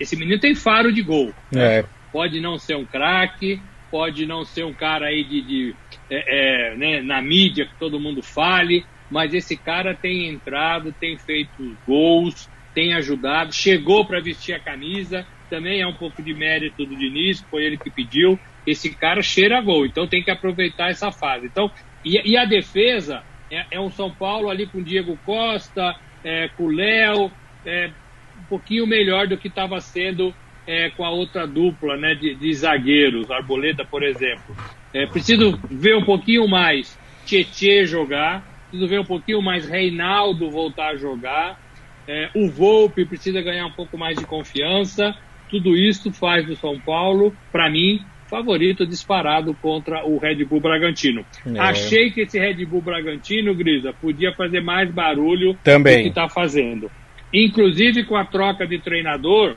esse 0.00 0.16
menino 0.16 0.40
tem 0.40 0.54
faro 0.54 0.90
de 0.90 1.02
gol. 1.02 1.34
É. 1.54 1.84
Pode 2.10 2.40
não 2.40 2.56
ser 2.56 2.74
um 2.76 2.86
craque, 2.86 3.60
pode 3.90 4.24
não 4.24 4.46
ser 4.46 4.64
um 4.64 4.72
cara 4.72 5.08
aí 5.08 5.22
de, 5.22 5.42
de 5.42 5.76
é, 6.08 6.70
é, 6.70 6.74
né, 6.74 7.02
na 7.02 7.20
mídia 7.20 7.66
que 7.66 7.74
todo 7.78 8.00
mundo 8.00 8.22
fale, 8.22 8.86
mas 9.10 9.34
esse 9.34 9.58
cara 9.58 9.94
tem 9.94 10.26
entrado, 10.26 10.90
tem 10.98 11.18
feito 11.18 11.76
gols, 11.86 12.48
tem 12.74 12.94
ajudado, 12.94 13.52
chegou 13.52 14.06
para 14.06 14.20
vestir 14.20 14.54
a 14.54 14.58
camisa, 14.58 15.26
também 15.50 15.82
é 15.82 15.86
um 15.86 15.94
pouco 15.94 16.22
de 16.22 16.32
mérito 16.32 16.86
do 16.86 16.96
Diniz, 16.96 17.42
foi 17.50 17.64
ele 17.64 17.76
que 17.76 17.90
pediu 17.90 18.38
esse 18.70 18.94
cara 18.94 19.22
cheira 19.22 19.60
gol, 19.60 19.86
então 19.86 20.06
tem 20.06 20.22
que 20.22 20.30
aproveitar 20.30 20.90
essa 20.90 21.10
fase. 21.10 21.46
Então, 21.46 21.70
e, 22.04 22.32
e 22.32 22.36
a 22.36 22.44
defesa 22.44 23.22
é, 23.50 23.64
é, 23.72 23.80
um 23.80 23.90
São 23.90 24.10
Paulo 24.10 24.50
ali 24.50 24.66
com 24.66 24.78
o 24.78 24.84
Diego 24.84 25.18
Costa, 25.24 25.96
é, 26.22 26.48
com 26.56 26.64
o 26.64 26.70
Léo, 26.70 27.30
é, 27.64 27.90
um 28.38 28.44
pouquinho 28.44 28.86
melhor 28.86 29.26
do 29.26 29.38
que 29.38 29.48
estava 29.48 29.80
sendo 29.80 30.34
é, 30.66 30.90
com 30.90 31.04
a 31.04 31.10
outra 31.10 31.46
dupla 31.46 31.96
né, 31.96 32.14
de, 32.14 32.34
de 32.34 32.52
zagueiros, 32.52 33.30
Arboleda, 33.30 33.84
por 33.84 34.02
exemplo. 34.02 34.54
É, 34.92 35.06
preciso 35.06 35.58
ver 35.70 35.96
um 35.96 36.04
pouquinho 36.04 36.46
mais 36.46 36.98
Tietê 37.24 37.84
jogar, 37.86 38.42
preciso 38.68 38.88
ver 38.88 39.00
um 39.00 39.04
pouquinho 39.04 39.42
mais 39.42 39.68
Reinaldo 39.68 40.50
voltar 40.50 40.90
a 40.90 40.96
jogar. 40.96 41.58
É, 42.06 42.30
o 42.34 42.48
Volpe 42.48 43.04
precisa 43.04 43.42
ganhar 43.42 43.66
um 43.66 43.72
pouco 43.72 43.98
mais 43.98 44.18
de 44.18 44.24
confiança. 44.24 45.14
Tudo 45.50 45.76
isso 45.76 46.12
faz 46.12 46.46
do 46.46 46.56
São 46.56 46.78
Paulo, 46.80 47.34
para 47.50 47.70
mim, 47.70 48.04
favorito 48.28 48.86
disparado 48.86 49.54
contra 49.54 50.04
o 50.06 50.18
Red 50.18 50.44
Bull 50.44 50.60
Bragantino. 50.60 51.24
É. 51.46 51.58
Achei 51.58 52.10
que 52.10 52.22
esse 52.22 52.38
Red 52.38 52.64
Bull 52.66 52.82
Bragantino, 52.82 53.54
Grisa, 53.54 53.92
podia 53.92 54.32
fazer 54.32 54.60
mais 54.60 54.90
barulho 54.90 55.56
Também. 55.64 55.98
do 55.98 56.02
que 56.04 56.08
está 56.08 56.28
fazendo. 56.28 56.90
Inclusive 57.32 58.04
com 58.04 58.16
a 58.16 58.24
troca 58.24 58.66
de 58.66 58.78
treinador, 58.78 59.56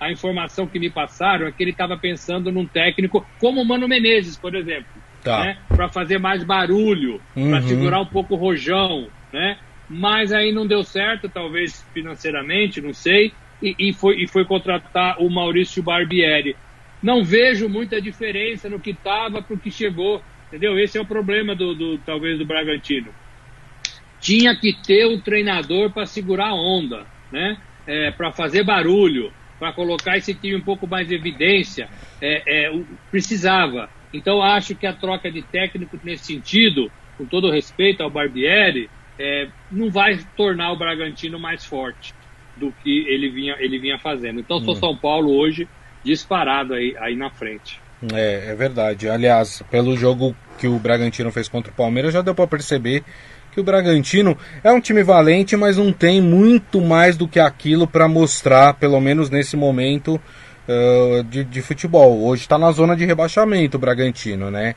a 0.00 0.10
informação 0.10 0.66
que 0.66 0.78
me 0.78 0.90
passaram 0.90 1.46
é 1.46 1.52
que 1.52 1.62
ele 1.62 1.70
estava 1.70 1.96
pensando 1.96 2.52
num 2.52 2.66
técnico 2.66 3.26
como 3.38 3.60
o 3.60 3.64
Mano 3.64 3.88
Menezes, 3.88 4.36
por 4.36 4.54
exemplo, 4.54 4.86
tá. 5.22 5.44
né? 5.44 5.58
para 5.68 5.88
fazer 5.88 6.18
mais 6.18 6.44
barulho, 6.44 7.20
uhum. 7.34 7.50
para 7.50 7.62
segurar 7.62 8.00
um 8.00 8.06
pouco 8.06 8.34
o 8.34 8.38
rojão, 8.38 9.08
né? 9.32 9.58
Mas 9.88 10.32
aí 10.32 10.52
não 10.52 10.66
deu 10.66 10.84
certo, 10.84 11.30
talvez 11.30 11.82
financeiramente, 11.94 12.80
não 12.80 12.92
sei, 12.92 13.32
e, 13.62 13.74
e 13.78 13.92
foi, 13.92 14.22
e 14.22 14.28
foi 14.28 14.44
contratar 14.44 15.16
o 15.18 15.30
Maurício 15.30 15.82
Barbieri 15.82 16.54
não 17.02 17.22
vejo 17.22 17.68
muita 17.68 18.00
diferença 18.00 18.68
no 18.68 18.80
que 18.80 18.90
estava 18.90 19.42
para 19.42 19.54
o 19.54 19.58
que 19.58 19.70
chegou. 19.70 20.22
Entendeu? 20.48 20.78
Esse 20.78 20.96
é 20.96 21.00
o 21.00 21.06
problema 21.06 21.54
do, 21.54 21.74
do 21.74 21.98
talvez 21.98 22.38
do 22.38 22.46
Bragantino. 22.46 23.12
Tinha 24.20 24.56
que 24.56 24.74
ter 24.82 25.06
um 25.06 25.20
treinador 25.20 25.90
para 25.90 26.06
segurar 26.06 26.48
a 26.48 26.54
onda, 26.54 27.06
né? 27.30 27.58
É, 27.86 28.10
para 28.10 28.32
fazer 28.32 28.64
barulho, 28.64 29.32
para 29.58 29.72
colocar 29.72 30.16
esse 30.16 30.34
time 30.34 30.56
um 30.56 30.62
pouco 30.62 30.86
mais 30.86 31.10
em 31.10 31.14
evidência. 31.14 31.88
É, 32.20 32.66
é, 32.66 32.82
precisava. 33.10 33.90
Então 34.12 34.42
acho 34.42 34.74
que 34.74 34.86
a 34.86 34.92
troca 34.92 35.30
de 35.30 35.42
técnico 35.42 35.98
nesse 36.02 36.24
sentido, 36.24 36.90
com 37.16 37.26
todo 37.26 37.50
respeito 37.50 38.02
ao 38.02 38.10
Barbieri, 38.10 38.88
é, 39.18 39.48
não 39.70 39.90
vai 39.90 40.18
tornar 40.36 40.72
o 40.72 40.78
Bragantino 40.78 41.38
mais 41.38 41.64
forte 41.64 42.14
do 42.56 42.72
que 42.82 43.06
ele 43.08 43.28
vinha, 43.30 43.56
ele 43.58 43.78
vinha 43.78 43.98
fazendo. 43.98 44.40
Então, 44.40 44.60
sou 44.60 44.74
hum. 44.74 44.76
São 44.76 44.96
Paulo 44.96 45.30
hoje, 45.36 45.68
disparado 46.08 46.72
aí, 46.72 46.96
aí 46.98 47.14
na 47.14 47.30
frente. 47.30 47.78
É, 48.14 48.50
é 48.50 48.54
verdade. 48.54 49.08
Aliás, 49.08 49.62
pelo 49.70 49.96
jogo 49.96 50.34
que 50.58 50.66
o 50.66 50.78
Bragantino 50.78 51.30
fez 51.30 51.48
contra 51.48 51.70
o 51.70 51.74
Palmeiras, 51.74 52.14
já 52.14 52.22
deu 52.22 52.34
para 52.34 52.46
perceber 52.46 53.04
que 53.52 53.60
o 53.60 53.64
Bragantino 53.64 54.36
é 54.64 54.72
um 54.72 54.80
time 54.80 55.02
valente, 55.02 55.56
mas 55.56 55.76
não 55.76 55.92
tem 55.92 56.20
muito 56.20 56.80
mais 56.80 57.16
do 57.16 57.28
que 57.28 57.38
aquilo 57.38 57.86
para 57.86 58.08
mostrar, 58.08 58.74
pelo 58.74 59.00
menos 59.00 59.28
nesse 59.28 59.56
momento 59.56 60.20
uh, 60.68 61.22
de, 61.24 61.44
de, 61.44 61.60
futebol. 61.60 62.24
Hoje 62.24 62.42
está 62.42 62.58
na 62.58 62.70
zona 62.72 62.96
de 62.96 63.04
rebaixamento 63.04 63.76
o 63.76 63.80
Bragantino, 63.80 64.50
né? 64.50 64.74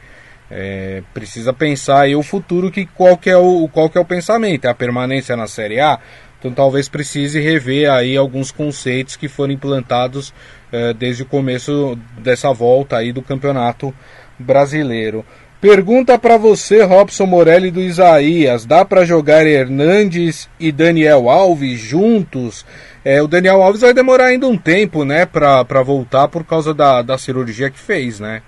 É, 0.54 1.02
precisa 1.14 1.54
pensar 1.54 2.02
aí 2.02 2.16
o 2.16 2.22
futuro 2.22 2.70
que 2.70 2.86
qual 2.86 3.16
que 3.18 3.30
é 3.30 3.38
o 3.38 3.70
qual 3.72 3.90
que 3.90 3.98
é 3.98 4.02
o 4.02 4.06
pensamento 4.06 4.66
é 4.66 4.70
a 4.70 4.76
permanência 4.76 5.34
na 5.34 5.48
Série 5.48 5.80
A 5.80 5.98
então 6.41 6.51
talvez 6.51 6.89
precise 6.89 7.39
rever 7.39 7.91
aí 7.91 8.17
alguns 8.17 8.51
conceitos 8.51 9.15
que 9.15 9.27
foram 9.27 9.53
implantados 9.53 10.33
eh, 10.71 10.91
desde 10.91 11.21
o 11.21 11.25
começo 11.27 11.95
dessa 12.17 12.51
volta 12.51 12.98
aí 12.98 13.13
do 13.13 13.21
campeonato 13.21 13.93
brasileiro. 14.39 15.24
Pergunta 15.62 16.17
para 16.17 16.38
você, 16.38 16.81
Robson 16.81 17.27
Morelli 17.27 17.69
do 17.69 17.79
Isaías: 17.79 18.65
dá 18.65 18.83
para 18.83 19.05
jogar 19.05 19.45
Hernandes 19.45 20.50
e 20.60 20.71
Daniel 20.71 21.29
Alves 21.29 21.79
juntos? 21.79 22.65
É, 23.05 23.21
o 23.21 23.27
Daniel 23.27 23.62
Alves 23.62 23.81
vai 23.81 23.93
demorar 23.93 24.25
ainda 24.25 24.48
um 24.48 24.57
tempo, 24.57 25.05
né, 25.05 25.27
para 25.27 25.83
voltar 25.83 26.27
por 26.27 26.43
causa 26.43 26.74
da, 26.74 27.03
da 27.03 27.15
cirurgia 27.15 27.69
que 27.69 27.77
fez, 27.77 28.19
né? 28.19 28.41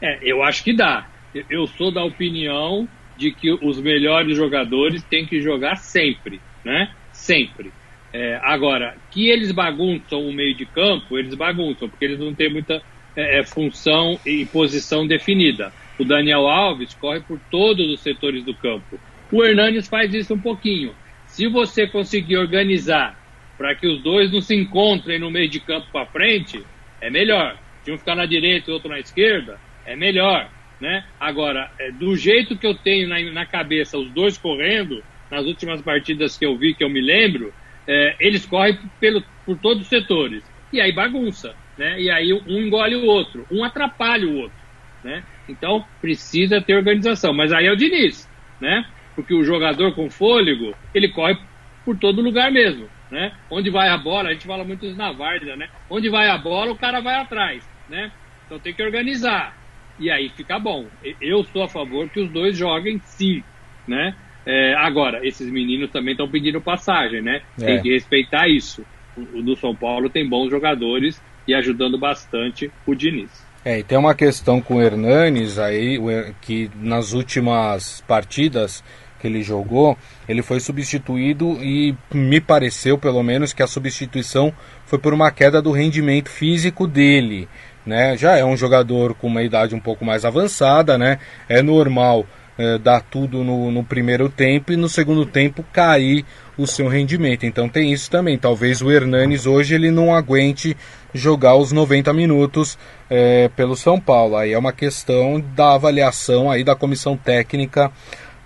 É, 0.00 0.18
eu 0.22 0.44
acho 0.44 0.62
que 0.62 0.72
dá. 0.72 1.08
Eu 1.50 1.66
sou 1.66 1.92
da 1.92 2.04
opinião 2.04 2.88
de 3.18 3.32
que 3.32 3.52
os 3.52 3.80
melhores 3.80 4.36
jogadores 4.36 5.02
têm 5.02 5.26
que 5.26 5.40
jogar 5.40 5.76
sempre, 5.76 6.40
né? 6.64 6.92
Sempre. 7.12 7.72
É, 8.12 8.38
agora, 8.42 8.96
que 9.10 9.28
eles 9.28 9.50
bagunçam 9.50 10.26
o 10.26 10.32
meio 10.32 10.54
de 10.54 10.64
campo, 10.64 11.18
eles 11.18 11.34
bagunçam, 11.34 11.88
porque 11.88 12.04
eles 12.04 12.18
não 12.18 12.32
têm 12.32 12.50
muita 12.50 12.80
é, 13.16 13.40
é 13.40 13.44
função 13.44 14.18
e 14.24 14.46
posição 14.46 15.06
definida. 15.06 15.72
O 15.98 16.04
Daniel 16.04 16.46
Alves 16.46 16.94
corre 16.94 17.20
por 17.20 17.40
todos 17.50 17.90
os 17.90 18.00
setores 18.00 18.44
do 18.44 18.54
campo. 18.54 18.98
O 19.32 19.44
Hernanes 19.44 19.88
faz 19.88 20.14
isso 20.14 20.34
um 20.34 20.40
pouquinho. 20.40 20.94
Se 21.26 21.48
você 21.48 21.86
conseguir 21.86 22.36
organizar 22.36 23.18
para 23.58 23.74
que 23.74 23.88
os 23.88 24.00
dois 24.00 24.32
não 24.32 24.40
se 24.40 24.54
encontrem 24.54 25.18
no 25.18 25.30
meio 25.30 25.48
de 25.48 25.58
campo 25.58 25.88
para 25.92 26.06
frente, 26.06 26.64
é 27.00 27.10
melhor. 27.10 27.58
Se 27.82 27.90
um 27.90 27.98
ficar 27.98 28.14
na 28.14 28.24
direita 28.24 28.70
e 28.70 28.72
outro 28.72 28.88
na 28.88 29.00
esquerda, 29.00 29.60
é 29.84 29.96
melhor. 29.96 30.48
Né? 30.80 31.04
Agora, 31.18 31.70
é, 31.78 31.90
do 31.90 32.16
jeito 32.16 32.56
que 32.56 32.66
eu 32.66 32.74
tenho 32.74 33.08
na, 33.08 33.20
na, 33.32 33.46
cabeça 33.46 33.98
os 33.98 34.10
dois 34.10 34.38
correndo, 34.38 35.02
nas 35.30 35.44
últimas 35.44 35.82
partidas 35.82 36.36
que 36.36 36.46
eu 36.46 36.56
vi, 36.56 36.74
que 36.74 36.84
eu 36.84 36.88
me 36.88 37.00
lembro, 37.00 37.52
é, 37.86 38.14
eles 38.20 38.46
correm 38.46 38.78
pelo, 39.00 39.22
por 39.44 39.58
todos 39.58 39.82
os 39.82 39.88
setores. 39.88 40.42
E 40.72 40.80
aí 40.80 40.92
bagunça. 40.92 41.54
Né? 41.76 42.00
E 42.00 42.10
aí 42.10 42.32
um 42.32 42.58
engole 42.58 42.96
o 42.96 43.06
outro, 43.06 43.46
um 43.50 43.64
atrapalha 43.64 44.26
o 44.26 44.36
outro. 44.36 44.58
Né? 45.02 45.22
Então 45.48 45.84
precisa 46.00 46.60
ter 46.60 46.74
organização. 46.74 47.32
Mas 47.32 47.52
aí 47.52 47.66
é 47.66 47.72
o 47.72 47.76
Diniz, 47.76 48.28
né? 48.60 48.84
Porque 49.14 49.34
o 49.34 49.44
jogador 49.44 49.94
com 49.94 50.10
fôlego, 50.10 50.74
ele 50.94 51.08
corre 51.08 51.36
por 51.84 51.96
todo 51.96 52.22
lugar 52.22 52.50
mesmo. 52.50 52.88
Né? 53.10 53.32
Onde 53.50 53.70
vai 53.70 53.88
a 53.88 53.96
bola, 53.96 54.28
a 54.28 54.32
gente 54.32 54.46
fala 54.46 54.64
muito 54.64 54.86
na 54.94 55.12
Várzea, 55.12 55.56
né? 55.56 55.68
Onde 55.88 56.10
vai 56.10 56.28
a 56.28 56.36
bola, 56.36 56.72
o 56.72 56.78
cara 56.78 57.00
vai 57.00 57.14
atrás, 57.14 57.66
né? 57.88 58.12
Então 58.44 58.58
tem 58.58 58.74
que 58.74 58.82
organizar. 58.82 59.56
E 59.98 60.10
aí 60.10 60.28
fica 60.30 60.58
bom. 60.58 60.86
Eu 61.20 61.44
sou 61.44 61.62
a 61.62 61.68
favor 61.68 62.08
que 62.08 62.20
os 62.20 62.30
dois 62.30 62.56
joguem 62.56 63.00
sim, 63.04 63.42
né? 63.86 64.14
É, 64.46 64.74
agora, 64.76 65.26
esses 65.26 65.50
meninos 65.50 65.90
também 65.90 66.12
estão 66.12 66.28
pedindo 66.28 66.60
passagem, 66.60 67.20
né? 67.20 67.42
É. 67.60 67.64
Tem 67.64 67.82
que 67.82 67.92
respeitar 67.92 68.48
isso. 68.48 68.84
O, 69.16 69.38
o 69.38 69.42
do 69.42 69.56
São 69.56 69.74
Paulo 69.74 70.08
tem 70.08 70.26
bons 70.26 70.50
jogadores 70.50 71.20
e 71.46 71.54
ajudando 71.54 71.98
bastante 71.98 72.70
o 72.86 72.94
Diniz. 72.94 73.46
É, 73.64 73.80
e 73.80 73.82
tem 73.82 73.98
uma 73.98 74.14
questão 74.14 74.60
com 74.60 74.76
o 74.76 74.82
Hernanes 74.82 75.58
aí, 75.58 76.00
que 76.40 76.70
nas 76.76 77.12
últimas 77.12 78.02
partidas 78.06 78.82
que 79.18 79.26
ele 79.26 79.42
jogou, 79.42 79.98
ele 80.28 80.42
foi 80.42 80.60
substituído 80.60 81.58
e 81.62 81.94
me 82.14 82.40
pareceu, 82.40 82.96
pelo 82.96 83.22
menos, 83.22 83.52
que 83.52 83.62
a 83.62 83.66
substituição 83.66 84.52
foi 84.86 84.98
por 84.98 85.12
uma 85.12 85.30
queda 85.30 85.60
do 85.60 85.72
rendimento 85.72 86.30
físico 86.30 86.86
dele. 86.86 87.48
Né? 87.88 88.16
Já 88.18 88.36
é 88.36 88.44
um 88.44 88.56
jogador 88.56 89.14
com 89.14 89.26
uma 89.26 89.42
idade 89.42 89.74
um 89.74 89.80
pouco 89.80 90.04
mais 90.04 90.26
avançada, 90.26 90.98
né? 90.98 91.18
É 91.48 91.62
normal 91.62 92.26
é, 92.58 92.76
dar 92.76 93.00
tudo 93.00 93.42
no, 93.42 93.70
no 93.70 93.82
primeiro 93.82 94.28
tempo 94.28 94.72
e 94.72 94.76
no 94.76 94.88
segundo 94.88 95.24
tempo 95.24 95.64
cair 95.72 96.24
o 96.58 96.66
seu 96.66 96.86
rendimento. 96.86 97.46
Então 97.46 97.66
tem 97.66 97.92
isso 97.92 98.10
também. 98.10 98.36
Talvez 98.36 98.82
o 98.82 98.90
Hernanes 98.90 99.46
hoje 99.46 99.74
ele 99.74 99.90
não 99.90 100.14
aguente 100.14 100.76
jogar 101.14 101.54
os 101.54 101.72
90 101.72 102.12
minutos 102.12 102.76
é, 103.08 103.48
pelo 103.56 103.74
São 103.74 103.98
Paulo. 103.98 104.36
Aí 104.36 104.52
é 104.52 104.58
uma 104.58 104.72
questão 104.72 105.42
da 105.54 105.74
avaliação 105.74 106.50
aí 106.50 106.62
da 106.62 106.74
comissão 106.74 107.16
técnica 107.16 107.90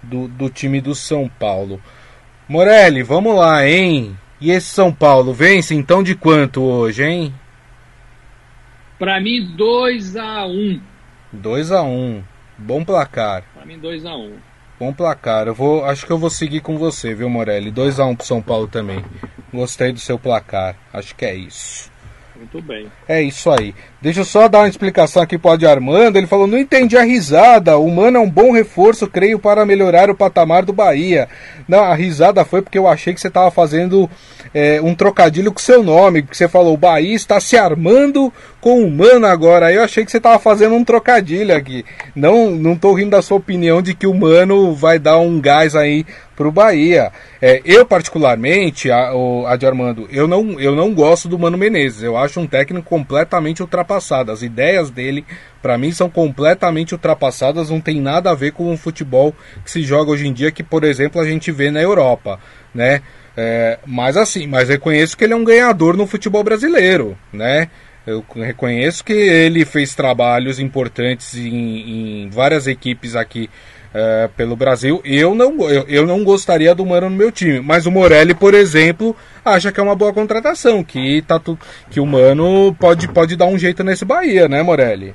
do, 0.00 0.28
do 0.28 0.48
time 0.48 0.80
do 0.80 0.94
São 0.94 1.28
Paulo. 1.28 1.80
Morelli, 2.48 3.02
vamos 3.02 3.34
lá, 3.34 3.66
hein? 3.66 4.16
E 4.40 4.50
esse 4.50 4.66
São 4.66 4.92
Paulo 4.92 5.32
vence 5.32 5.74
então 5.74 6.00
de 6.00 6.14
quanto 6.14 6.62
hoje, 6.62 7.02
hein? 7.02 7.34
Para 9.02 9.20
mim, 9.20 9.44
2 9.56 10.14
a 10.16 10.46
1 10.46 10.80
2 11.32 11.72
a 11.72 11.82
1 11.82 12.22
Bom 12.56 12.84
placar. 12.84 13.42
Para 13.52 13.66
mim, 13.66 13.76
2 13.76 14.06
a 14.06 14.14
1 14.14 14.34
Bom 14.78 14.92
placar. 14.92 15.48
Eu 15.48 15.54
vou, 15.56 15.84
acho 15.84 16.06
que 16.06 16.12
eu 16.12 16.18
vou 16.18 16.30
seguir 16.30 16.60
com 16.60 16.78
você, 16.78 17.12
viu, 17.12 17.28
Morelli? 17.28 17.72
2 17.72 17.98
a 17.98 18.04
1 18.04 18.14
pro 18.14 18.24
São 18.24 18.40
Paulo 18.40 18.68
também. 18.68 19.04
Gostei 19.52 19.90
do 19.90 19.98
seu 19.98 20.20
placar. 20.20 20.76
Acho 20.92 21.16
que 21.16 21.24
é 21.24 21.34
isso. 21.34 21.90
Muito 22.42 22.60
bem. 22.60 22.86
É 23.06 23.22
isso 23.22 23.50
aí. 23.52 23.72
Deixa 24.00 24.20
eu 24.20 24.24
só 24.24 24.48
dar 24.48 24.60
uma 24.60 24.68
explicação 24.68 25.22
aqui 25.22 25.38
para 25.38 25.62
o 25.62 25.68
Armando. 25.68 26.16
Ele 26.16 26.26
falou: 26.26 26.48
não 26.48 26.58
entendi 26.58 26.96
a 26.96 27.02
risada. 27.02 27.78
O 27.78 27.88
Mano 27.88 28.18
é 28.18 28.20
um 28.20 28.28
bom 28.28 28.50
reforço, 28.50 29.06
creio, 29.06 29.38
para 29.38 29.64
melhorar 29.64 30.10
o 30.10 30.14
patamar 30.14 30.64
do 30.64 30.72
Bahia. 30.72 31.28
Não, 31.68 31.84
a 31.84 31.94
risada 31.94 32.44
foi 32.44 32.60
porque 32.60 32.76
eu 32.76 32.88
achei 32.88 33.14
que 33.14 33.20
você 33.20 33.28
estava 33.28 33.50
fazendo 33.52 34.10
é, 34.52 34.80
um 34.82 34.92
trocadilho 34.92 35.52
com 35.52 35.60
seu 35.60 35.84
nome. 35.84 36.22
Porque 36.22 36.36
você 36.36 36.48
falou: 36.48 36.74
o 36.74 36.76
Bahia 36.78 37.14
está 37.14 37.38
se 37.38 37.56
armando 37.56 38.32
com 38.62 38.80
o 38.84 38.90
Mano 38.90 39.26
agora. 39.26 39.72
Eu 39.72 39.82
achei 39.82 40.04
que 40.04 40.10
você 40.10 40.18
estava 40.18 40.38
fazendo 40.38 40.76
um 40.76 40.84
trocadilho 40.84 41.54
aqui. 41.54 41.84
Não, 42.14 42.52
não 42.52 42.76
tô 42.76 42.94
rindo 42.94 43.10
da 43.10 43.20
sua 43.20 43.36
opinião 43.36 43.82
de 43.82 43.92
que 43.92 44.06
o 44.06 44.14
Mano 44.14 44.72
vai 44.72 45.00
dar 45.00 45.18
um 45.18 45.40
gás 45.40 45.74
aí 45.74 46.06
para 46.36 46.46
o 46.46 46.52
Bahia. 46.52 47.10
É, 47.40 47.60
eu, 47.64 47.84
particularmente, 47.84 48.88
a, 48.88 49.12
o, 49.12 49.44
de 49.56 49.66
Armando, 49.66 50.08
eu 50.12 50.28
não, 50.28 50.60
eu 50.60 50.76
não 50.76 50.94
gosto 50.94 51.28
do 51.28 51.36
Mano 51.36 51.58
Menezes. 51.58 52.04
Eu 52.04 52.16
acho 52.16 52.38
um 52.38 52.46
técnico 52.46 52.88
completamente 52.88 53.62
ultrapassado. 53.62 54.30
As 54.30 54.42
ideias 54.42 54.90
dele, 54.90 55.26
para 55.60 55.76
mim, 55.76 55.90
são 55.90 56.08
completamente 56.08 56.94
ultrapassadas. 56.94 57.68
Não 57.68 57.80
tem 57.80 58.00
nada 58.00 58.30
a 58.30 58.34
ver 58.34 58.52
com 58.52 58.72
o 58.72 58.76
futebol 58.76 59.34
que 59.64 59.72
se 59.72 59.82
joga 59.82 60.12
hoje 60.12 60.28
em 60.28 60.32
dia, 60.32 60.52
que, 60.52 60.62
por 60.62 60.84
exemplo, 60.84 61.20
a 61.20 61.24
gente 61.24 61.50
vê 61.50 61.68
na 61.68 61.82
Europa, 61.82 62.38
né? 62.72 63.02
É, 63.36 63.78
mas 63.84 64.16
assim, 64.16 64.46
mas 64.46 64.68
reconheço 64.68 65.16
que 65.16 65.24
ele 65.24 65.32
é 65.32 65.36
um 65.36 65.42
ganhador 65.42 65.96
no 65.96 66.06
futebol 66.06 66.44
brasileiro, 66.44 67.16
né? 67.32 67.68
Eu 68.06 68.24
reconheço 68.34 69.04
que 69.04 69.12
ele 69.12 69.64
fez 69.64 69.94
trabalhos 69.94 70.58
importantes 70.58 71.36
em, 71.36 72.24
em 72.24 72.30
várias 72.30 72.66
equipes 72.66 73.14
aqui 73.14 73.48
é, 73.94 74.28
pelo 74.36 74.56
Brasil. 74.56 75.00
Eu 75.04 75.34
não, 75.34 75.70
eu, 75.70 75.84
eu 75.88 76.06
não 76.06 76.24
gostaria 76.24 76.74
do 76.74 76.84
Mano 76.84 77.08
no 77.08 77.16
meu 77.16 77.30
time, 77.30 77.60
mas 77.60 77.86
o 77.86 77.90
Morelli, 77.90 78.34
por 78.34 78.54
exemplo, 78.54 79.14
acha 79.44 79.70
que 79.70 79.78
é 79.78 79.82
uma 79.82 79.94
boa 79.94 80.12
contratação, 80.12 80.82
que, 80.82 81.22
tá 81.22 81.38
tu, 81.38 81.58
que 81.90 82.00
o 82.00 82.06
Mano 82.06 82.74
pode, 82.78 83.06
pode 83.08 83.36
dar 83.36 83.46
um 83.46 83.58
jeito 83.58 83.84
nesse 83.84 84.04
Bahia, 84.04 84.48
né, 84.48 84.62
Morelli? 84.62 85.14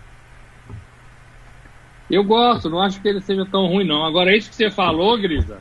Eu 2.10 2.24
gosto, 2.24 2.70
não 2.70 2.82
acho 2.82 3.02
que 3.02 3.08
ele 3.10 3.20
seja 3.20 3.46
tão 3.46 3.68
ruim, 3.68 3.86
não. 3.86 4.06
Agora, 4.06 4.36
isso 4.36 4.50
que 4.50 4.56
você 4.56 4.70
falou, 4.70 5.18
Grisa, 5.18 5.58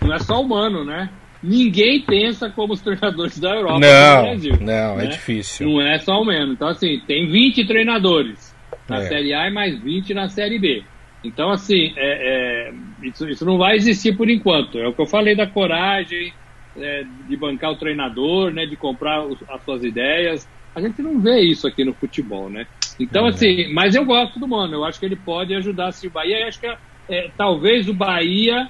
não 0.00 0.14
é 0.14 0.18
só 0.18 0.40
o 0.40 0.48
Mano, 0.48 0.82
né? 0.82 1.10
Ninguém 1.42 2.02
pensa 2.02 2.50
como 2.50 2.74
os 2.74 2.82
treinadores 2.82 3.38
da 3.38 3.54
Europa 3.54 3.80
não, 3.80 4.22
Brasil. 4.22 4.58
Não, 4.60 4.92
é 4.92 4.96
né? 4.96 5.04
é 5.04 5.06
difícil. 5.08 5.68
Não 5.68 5.80
é 5.80 5.98
só 5.98 6.20
o 6.20 6.24
Mano. 6.24 6.52
Então, 6.52 6.68
assim, 6.68 7.00
tem 7.06 7.30
20 7.30 7.66
treinadores 7.66 8.54
na 8.88 8.98
é. 8.98 9.02
Série 9.02 9.32
A 9.32 9.48
e 9.48 9.50
mais 9.50 9.78
20 9.80 10.12
na 10.12 10.28
Série 10.28 10.58
B. 10.58 10.84
Então, 11.24 11.50
assim, 11.50 11.92
é, 11.96 12.70
é, 12.70 12.72
isso, 13.02 13.28
isso, 13.28 13.44
não 13.44 13.58
vai 13.58 13.76
existir 13.76 14.16
por 14.16 14.28
enquanto. 14.28 14.78
É 14.78 14.86
o 14.86 14.92
que 14.92 15.00
eu 15.00 15.06
falei 15.06 15.34
da 15.34 15.46
coragem, 15.46 16.32
é, 16.76 17.04
de 17.28 17.36
bancar 17.36 17.72
o 17.72 17.76
treinador, 17.76 18.52
né, 18.52 18.66
de 18.66 18.76
comprar 18.76 19.24
os, 19.24 19.38
as 19.48 19.62
suas 19.64 19.82
ideias. 19.84 20.48
A 20.74 20.80
gente 20.80 21.02
não 21.02 21.20
vê 21.20 21.40
isso 21.40 21.66
aqui 21.66 21.84
no 21.84 21.94
futebol, 21.94 22.48
né? 22.48 22.66
Então, 22.98 23.26
assim, 23.26 23.72
mas 23.72 23.94
eu 23.94 24.04
gosto 24.04 24.38
do 24.38 24.46
Mano. 24.46 24.74
Eu 24.74 24.84
acho 24.84 25.00
que 25.00 25.06
ele 25.06 25.16
pode 25.16 25.54
ajudar 25.54 25.88
assim, 25.88 26.06
o 26.06 26.10
Bahia. 26.10 26.40
Eu 26.40 26.48
acho 26.48 26.60
que 26.60 26.66
é, 27.08 27.30
talvez 27.36 27.88
o 27.88 27.94
Bahia 27.94 28.68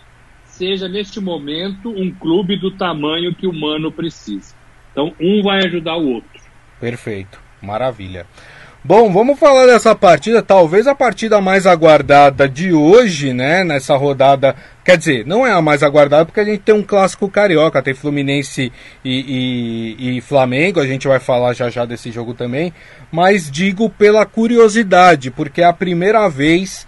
seja, 0.60 0.86
neste 0.86 1.18
momento, 1.20 1.88
um 1.88 2.12
clube 2.12 2.54
do 2.54 2.70
tamanho 2.70 3.34
que 3.34 3.46
o 3.46 3.52
Mano 3.52 3.90
precisa. 3.90 4.54
Então, 4.92 5.14
um 5.18 5.42
vai 5.42 5.64
ajudar 5.64 5.96
o 5.96 6.06
outro. 6.06 6.40
Perfeito. 6.78 7.40
Maravilha. 7.62 8.26
Bom, 8.82 9.12
vamos 9.12 9.38
falar 9.38 9.66
dessa 9.66 9.94
partida, 9.94 10.42
talvez 10.42 10.86
a 10.86 10.94
partida 10.94 11.38
mais 11.40 11.66
aguardada 11.66 12.48
de 12.48 12.72
hoje, 12.72 13.32
né? 13.32 13.62
Nessa 13.64 13.96
rodada. 13.96 14.54
Quer 14.84 14.96
dizer, 14.96 15.26
não 15.26 15.46
é 15.46 15.52
a 15.52 15.60
mais 15.60 15.82
aguardada 15.82 16.24
porque 16.24 16.40
a 16.40 16.44
gente 16.44 16.60
tem 16.60 16.74
um 16.74 16.82
clássico 16.82 17.28
carioca, 17.28 17.82
tem 17.82 17.92
Fluminense 17.92 18.72
e, 19.04 19.96
e, 19.98 20.16
e 20.16 20.20
Flamengo, 20.22 20.80
a 20.80 20.86
gente 20.86 21.06
vai 21.06 21.20
falar 21.20 21.52
já 21.52 21.68
já 21.68 21.84
desse 21.84 22.10
jogo 22.10 22.32
também. 22.32 22.72
Mas 23.12 23.50
digo 23.50 23.88
pela 23.90 24.24
curiosidade, 24.24 25.30
porque 25.30 25.60
é 25.60 25.66
a 25.66 25.74
primeira 25.74 26.26
vez 26.28 26.86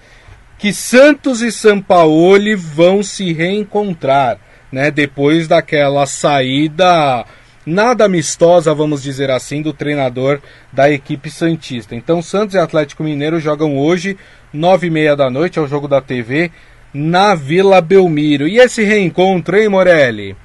que 0.62 0.72
Santos 0.72 1.42
e 1.42 1.51
Sampaoli 1.51 2.55
vão 2.55 3.03
se 3.03 3.33
reencontrar, 3.33 4.38
né? 4.70 4.92
Depois 4.92 5.48
daquela 5.48 6.07
saída 6.07 7.27
nada 7.66 8.05
amistosa, 8.05 8.72
vamos 8.72 9.03
dizer 9.03 9.29
assim, 9.29 9.61
do 9.61 9.72
treinador 9.72 10.40
da 10.72 10.88
equipe 10.88 11.29
Santista. 11.31 11.96
Então, 11.96 12.22
Santos 12.22 12.55
e 12.55 12.59
Atlético 12.59 13.03
Mineiro 13.03 13.40
jogam 13.40 13.77
hoje, 13.77 14.16
nove 14.53 14.87
e 14.87 14.90
meia 14.90 15.16
da 15.16 15.29
noite, 15.29 15.59
é 15.59 15.62
o 15.62 15.66
jogo 15.66 15.88
da 15.88 16.01
TV, 16.01 16.53
na 16.94 17.35
Vila 17.35 17.81
Belmiro. 17.81 18.46
E 18.46 18.59
esse 18.59 18.85
reencontro, 18.85 19.57
hein, 19.57 19.68
Morelli? 19.68 20.37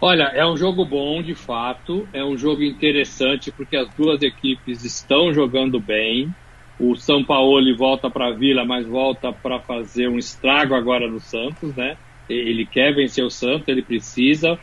Olha, 0.00 0.32
é 0.34 0.44
um 0.44 0.56
jogo 0.56 0.84
bom, 0.84 1.22
de 1.22 1.36
fato, 1.36 2.08
é 2.12 2.24
um 2.24 2.36
jogo 2.36 2.64
interessante 2.64 3.52
porque 3.52 3.76
as 3.76 3.88
duas 3.94 4.20
equipes 4.20 4.82
estão 4.82 5.32
jogando 5.32 5.78
bem. 5.78 6.34
O 6.82 6.96
São 6.96 7.22
Paulo 7.24 7.76
volta 7.76 8.10
para 8.10 8.26
a 8.26 8.32
Vila, 8.32 8.64
mas 8.64 8.86
volta 8.86 9.32
para 9.32 9.60
fazer 9.60 10.08
um 10.08 10.18
estrago 10.18 10.74
agora 10.74 11.08
no 11.08 11.20
Santos, 11.20 11.74
né? 11.76 11.96
Ele 12.28 12.66
quer 12.66 12.94
vencer 12.94 13.24
o 13.24 13.30
Santos, 13.30 13.68
ele 13.68 13.82
precisa 13.82 14.58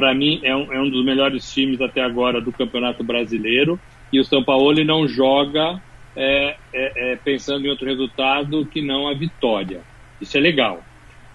para 0.00 0.14
mim 0.14 0.40
é 0.42 0.56
um, 0.56 0.72
é 0.72 0.80
um 0.80 0.88
dos 0.88 1.04
melhores 1.04 1.52
times 1.52 1.78
até 1.78 2.00
agora 2.00 2.40
do 2.40 2.50
Campeonato 2.50 3.04
Brasileiro 3.04 3.78
e 4.10 4.18
o 4.18 4.24
São 4.24 4.42
Paulo 4.42 4.82
não 4.82 5.06
joga 5.06 5.78
é, 6.16 6.56
é, 6.72 7.12
é, 7.12 7.16
pensando 7.16 7.66
em 7.66 7.68
outro 7.68 7.86
resultado 7.86 8.64
que 8.64 8.80
não 8.80 9.06
a 9.06 9.12
vitória. 9.12 9.82
Isso 10.18 10.38
é 10.38 10.40
legal. 10.40 10.82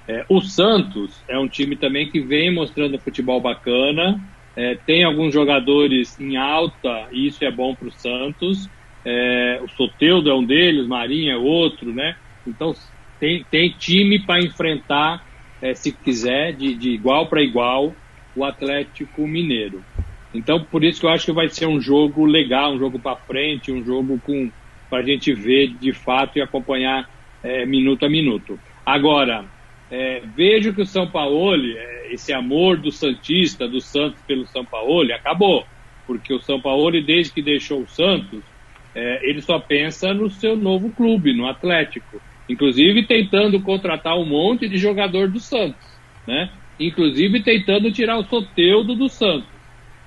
É, 0.07 0.25
o 0.27 0.41
Santos 0.41 1.23
é 1.27 1.37
um 1.37 1.47
time 1.47 1.75
também 1.75 2.09
que 2.09 2.19
vem 2.19 2.51
mostrando 2.51 2.97
futebol 2.97 3.39
bacana, 3.39 4.19
é, 4.55 4.73
tem 4.73 5.03
alguns 5.03 5.31
jogadores 5.31 6.19
em 6.19 6.35
alta 6.35 7.07
e 7.11 7.27
isso 7.27 7.45
é 7.45 7.51
bom 7.51 7.75
para 7.75 7.87
o 7.87 7.91
Santos. 7.91 8.67
É, 9.05 9.59
o 9.63 9.69
Soteudo 9.69 10.29
é 10.29 10.33
um 10.33 10.43
deles, 10.43 10.87
Marinho 10.87 11.31
é 11.31 11.37
outro, 11.37 11.93
né? 11.93 12.15
Então 12.45 12.73
tem, 13.19 13.45
tem 13.49 13.69
time 13.69 14.19
para 14.19 14.43
enfrentar, 14.43 15.23
é, 15.61 15.73
se 15.73 15.91
quiser, 15.91 16.53
de, 16.53 16.73
de 16.73 16.89
igual 16.89 17.27
para 17.27 17.43
igual, 17.43 17.93
o 18.35 18.43
Atlético 18.43 19.27
Mineiro. 19.27 19.83
Então 20.33 20.59
por 20.59 20.83
isso 20.83 20.99
que 20.99 21.05
eu 21.05 21.11
acho 21.11 21.25
que 21.25 21.31
vai 21.31 21.47
ser 21.49 21.67
um 21.67 21.79
jogo 21.79 22.25
legal, 22.25 22.73
um 22.73 22.79
jogo 22.79 22.99
para 22.99 23.15
frente, 23.15 23.71
um 23.71 23.83
jogo 23.83 24.19
com 24.25 24.51
para 24.89 24.99
a 24.99 25.03
gente 25.03 25.33
ver 25.33 25.69
de 25.79 25.91
fato 25.91 26.37
e 26.37 26.41
acompanhar 26.41 27.09
é, 27.43 27.65
minuto 27.65 28.05
a 28.05 28.09
minuto. 28.09 28.59
Agora, 28.85 29.45
é, 29.89 30.21
vejo 30.35 30.73
que 30.73 30.81
o 30.81 30.85
São 30.85 31.07
Paulo, 31.07 31.65
é, 31.65 32.13
esse 32.13 32.33
amor 32.33 32.77
do 32.77 32.91
Santista, 32.91 33.67
do 33.67 33.81
Santos 33.81 34.21
pelo 34.23 34.45
São 34.47 34.65
Paulo, 34.65 35.11
acabou. 35.13 35.65
Porque 36.07 36.33
o 36.33 36.39
São 36.39 36.61
Paulo, 36.61 37.01
desde 37.01 37.33
que 37.33 37.41
deixou 37.41 37.81
o 37.81 37.87
Santos, 37.87 38.43
é, 38.95 39.29
ele 39.29 39.41
só 39.41 39.59
pensa 39.59 40.13
no 40.13 40.29
seu 40.29 40.55
novo 40.55 40.89
clube, 40.89 41.35
no 41.35 41.47
Atlético. 41.47 42.21
Inclusive 42.47 43.05
tentando 43.05 43.59
contratar 43.61 44.17
um 44.17 44.25
monte 44.25 44.69
de 44.69 44.77
jogador 44.77 45.27
do 45.27 45.39
Santos, 45.39 45.85
né? 46.25 46.49
Inclusive 46.79 47.43
tentando 47.43 47.91
tirar 47.91 48.17
o 48.17 48.23
Soteudo 48.23 48.95
do 48.95 49.09
Santos. 49.09 49.49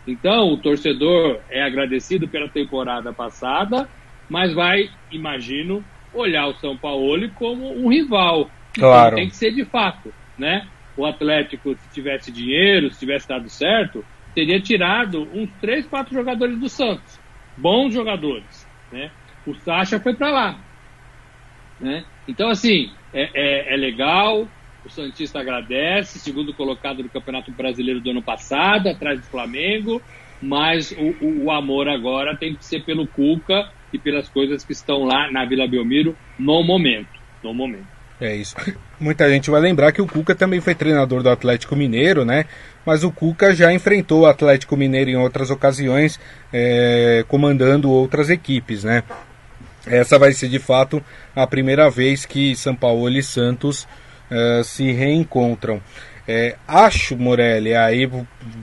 Então, 0.06 0.52
o 0.52 0.56
torcedor 0.56 1.40
é 1.50 1.62
agradecido 1.62 2.26
pela 2.26 2.48
temporada 2.48 3.12
passada, 3.12 3.88
mas 4.28 4.54
vai, 4.54 4.88
imagino, 5.10 5.84
olhar 6.14 6.46
o 6.46 6.54
São 6.54 6.76
Paulo 6.76 7.28
como 7.34 7.70
um 7.72 7.88
rival. 7.88 8.50
Então, 8.70 8.88
claro. 8.88 9.16
tem 9.16 9.28
que 9.28 9.36
ser 9.36 9.52
de 9.52 9.64
fato, 9.64 10.14
né? 10.38 10.66
O 10.96 11.04
Atlético, 11.04 11.74
se 11.74 11.92
tivesse 11.92 12.32
dinheiro, 12.32 12.90
se 12.90 13.00
tivesse 13.00 13.28
dado 13.28 13.48
certo, 13.48 14.04
teria 14.34 14.60
tirado 14.60 15.28
uns 15.34 15.50
três, 15.60 15.86
quatro 15.86 16.14
jogadores 16.14 16.58
do 16.58 16.68
Santos. 16.68 17.20
Bons 17.56 17.92
jogadores, 17.92 18.67
né? 18.90 19.10
O 19.46 19.54
Sacha 19.54 19.98
foi 20.00 20.14
para 20.14 20.30
lá, 20.30 20.58
né? 21.80 22.04
Então, 22.26 22.48
assim, 22.50 22.92
é, 23.12 23.30
é, 23.34 23.74
é 23.74 23.76
legal, 23.76 24.46
o 24.84 24.90
Santista 24.90 25.40
agradece, 25.40 26.18
segundo 26.18 26.52
colocado 26.54 27.02
no 27.02 27.08
Campeonato 27.08 27.50
Brasileiro 27.52 28.00
do 28.00 28.10
ano 28.10 28.22
passado, 28.22 28.88
atrás 28.88 29.20
do 29.20 29.26
Flamengo, 29.26 30.02
mas 30.40 30.92
o, 30.92 31.44
o, 31.44 31.50
amor 31.50 31.88
agora 31.88 32.36
tem 32.36 32.54
que 32.54 32.64
ser 32.64 32.84
pelo 32.84 33.06
Cuca 33.06 33.70
e 33.92 33.98
pelas 33.98 34.28
coisas 34.28 34.64
que 34.64 34.72
estão 34.72 35.04
lá 35.04 35.30
na 35.30 35.44
Vila 35.44 35.66
Belmiro 35.66 36.16
no 36.38 36.62
momento. 36.62 37.08
No 37.42 37.52
momento. 37.52 37.97
É 38.20 38.34
isso. 38.34 38.56
Muita 38.98 39.28
gente 39.30 39.48
vai 39.48 39.60
lembrar 39.60 39.92
que 39.92 40.02
o 40.02 40.06
Cuca 40.06 40.34
também 40.34 40.60
foi 40.60 40.74
treinador 40.74 41.22
do 41.22 41.30
Atlético 41.30 41.76
Mineiro, 41.76 42.24
né? 42.24 42.46
Mas 42.84 43.04
o 43.04 43.12
Cuca 43.12 43.54
já 43.54 43.72
enfrentou 43.72 44.22
o 44.22 44.26
Atlético 44.26 44.76
Mineiro 44.76 45.10
em 45.10 45.16
outras 45.16 45.50
ocasiões, 45.50 46.18
é, 46.52 47.24
comandando 47.28 47.90
outras 47.90 48.28
equipes, 48.28 48.82
né? 48.82 49.04
Essa 49.86 50.18
vai 50.18 50.32
ser 50.32 50.48
de 50.48 50.58
fato 50.58 51.02
a 51.34 51.46
primeira 51.46 51.88
vez 51.88 52.26
que 52.26 52.56
São 52.56 52.74
Paulo 52.74 53.08
e 53.10 53.22
Santos 53.22 53.86
é, 54.30 54.62
se 54.64 54.90
reencontram. 54.90 55.80
É, 56.26 56.56
acho, 56.66 57.16
Morelli, 57.16 57.74
aí 57.74 58.04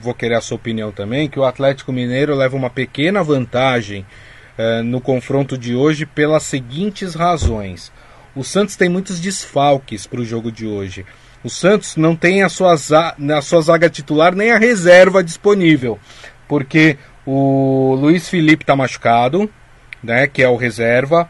vou 0.00 0.14
querer 0.14 0.36
a 0.36 0.40
sua 0.40 0.56
opinião 0.56 0.92
também, 0.92 1.28
que 1.28 1.38
o 1.38 1.44
Atlético 1.44 1.92
Mineiro 1.92 2.34
leva 2.34 2.54
uma 2.54 2.70
pequena 2.70 3.24
vantagem 3.24 4.06
é, 4.56 4.82
no 4.82 5.00
confronto 5.00 5.58
de 5.58 5.74
hoje 5.74 6.06
pelas 6.06 6.44
seguintes 6.44 7.14
razões. 7.14 7.90
O 8.36 8.44
Santos 8.44 8.76
tem 8.76 8.86
muitos 8.86 9.18
desfalques 9.18 10.06
para 10.06 10.20
o 10.20 10.24
jogo 10.24 10.52
de 10.52 10.66
hoje. 10.66 11.06
O 11.42 11.48
Santos 11.48 11.96
não 11.96 12.14
tem 12.14 12.42
a 12.42 12.50
sua, 12.50 12.74
a 12.74 13.42
sua 13.42 13.60
zaga 13.62 13.88
titular 13.88 14.34
nem 14.34 14.52
a 14.52 14.58
reserva 14.58 15.24
disponível, 15.24 15.98
porque 16.46 16.98
o 17.26 17.96
Luiz 17.98 18.28
Felipe 18.28 18.62
está 18.62 18.76
machucado, 18.76 19.50
né, 20.02 20.26
que 20.26 20.42
é 20.42 20.48
o 20.48 20.56
reserva. 20.56 21.28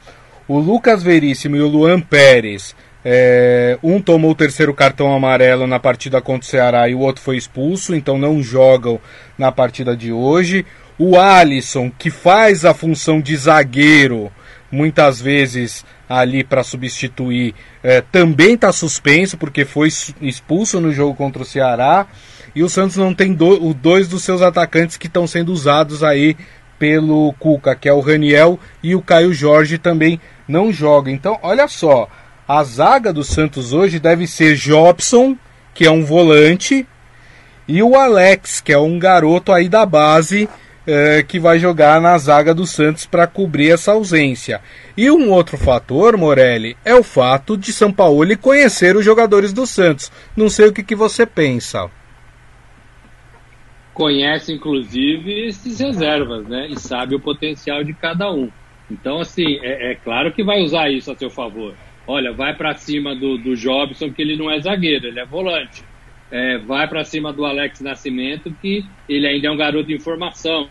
O 0.49 0.59
Lucas 0.59 1.01
Veríssimo 1.01 1.55
e 1.55 1.61
o 1.61 1.69
Luan 1.69 2.01
Pérez 2.01 2.75
é, 3.05 3.79
um 3.85 4.01
tomou 4.01 4.33
o 4.33 4.35
terceiro 4.35 4.75
cartão 4.75 5.15
amarelo 5.15 5.65
na 5.65 5.79
partida 5.79 6.21
contra 6.21 6.45
o 6.45 6.51
Ceará 6.51 6.89
e 6.89 6.95
o 6.97 6.99
outro 6.99 7.23
foi 7.23 7.37
expulso, 7.37 7.95
então 7.95 8.19
não 8.19 8.43
jogam 8.43 8.99
na 9.39 9.53
partida 9.53 9.97
de 9.97 10.11
hoje. 10.11 10.67
O 10.99 11.17
Alisson, 11.17 11.89
que 11.97 12.11
faz 12.11 12.65
a 12.65 12.75
função 12.75 13.21
de 13.21 13.37
zagueiro, 13.37 14.33
muitas 14.73 15.21
vezes 15.21 15.85
ali 16.09 16.45
para 16.45 16.63
substituir, 16.63 17.55
é, 17.83 18.01
também 18.01 18.55
está 18.55 18.73
suspenso 18.73 19.37
porque 19.37 19.65
foi 19.65 19.89
expulso 20.21 20.81
no 20.81 20.93
jogo 20.93 21.15
contra 21.15 21.43
o 21.43 21.47
Ceará. 21.47 22.07
E 22.55 22.63
o 22.63 22.69
Santos 22.69 22.97
não 22.97 23.15
tem 23.15 23.35
do, 23.35 23.75
dois 23.75 24.09
dos 24.09 24.23
seus 24.23 24.41
atacantes 24.41 24.97
que 24.97 25.09
estão 25.09 25.27
sendo 25.27 25.53
usados 25.53 26.03
aí 26.03 26.37
pelo 26.79 27.33
Cuca, 27.39 27.75
que 27.75 27.89
é 27.89 27.93
o 27.93 28.01
Raniel 28.01 28.59
e 28.83 28.95
o 28.95 29.03
Caio 29.03 29.33
Jorge 29.33 29.79
também 29.79 30.21
não 30.47 30.73
joga. 30.73 31.11
Então, 31.11 31.39
olha 31.43 31.69
só, 31.69 32.09
a 32.47 32.63
zaga 32.63 33.13
do 33.13 33.25
Santos 33.25 33.73
hoje 33.73 33.99
deve 33.99 34.27
ser 34.27 34.55
Jobson, 34.55 35.37
que 35.75 35.85
é 35.85 35.91
um 35.91 36.05
volante, 36.05 36.87
e 37.69 37.83
o 37.83 37.97
Alex, 37.97 38.61
que 38.61 38.73
é 38.73 38.79
um 38.79 38.99
garoto 38.99 39.53
aí 39.53 39.69
da 39.69 39.85
base 39.85 40.49
é, 40.87 41.23
que 41.23 41.39
vai 41.39 41.59
jogar 41.59 42.01
na 42.01 42.17
zaga 42.19 42.55
do 42.55 42.67
Santos 42.67 43.07
para 43.07 43.27
cobrir 43.27 43.71
essa 43.71 43.93
ausência. 43.93 44.61
E 44.97 45.11
um 45.11 45.31
outro 45.31 45.57
fator, 45.57 46.17
Morelli, 46.17 46.77
é 46.85 46.95
o 46.95 47.03
fato 47.03 47.57
de 47.57 47.73
São 47.73 47.93
Paulo 47.93 48.37
conhecer 48.39 48.97
os 48.97 49.05
jogadores 49.05 49.53
do 49.53 49.67
Santos. 49.67 50.13
Não 50.37 50.49
sei 50.49 50.69
o 50.69 50.73
que, 50.73 50.83
que 50.83 50.95
você 50.95 51.27
pensa. 51.27 51.91
Conhece, 53.93 54.53
inclusive, 54.53 55.49
esses 55.49 55.81
reservas, 55.81 56.47
né? 56.47 56.69
E 56.69 56.79
sabe 56.79 57.15
o 57.15 57.21
potencial 57.21 57.83
de 57.83 57.95
cada 57.95 58.31
um. 58.31 58.51
Então, 58.91 59.21
assim, 59.21 59.59
é, 59.63 59.93
é 59.93 59.95
claro 59.95 60.33
que 60.33 60.45
vai 60.45 60.63
usar 60.63 60.91
isso 60.91 61.11
a 61.11 61.17
seu 61.17 61.31
favor 61.31 61.75
olha, 62.07 62.33
vai 62.33 62.55
para 62.55 62.75
cima 62.75 63.15
do, 63.15 63.37
do 63.37 63.57
Jobson, 63.57 64.13
que 64.13 64.23
ele 64.23 64.37
não 64.37 64.51
é 64.51 64.61
zagueiro, 64.61 65.07
ele 65.07 65.19
é 65.19 65.27
volante. 65.27 65.83
É, 66.31 66.59
vai 66.59 66.89
para 66.89 67.05
cima 67.05 67.33
do 67.33 67.45
Alex 67.45 67.81
Nascimento, 67.81 68.55
que 68.61 68.85
ele 69.09 69.27
ainda 69.27 69.49
é 69.49 69.51
um 69.51 69.57
garoto 69.57 69.87
de 69.87 69.99
formação. 69.99 70.69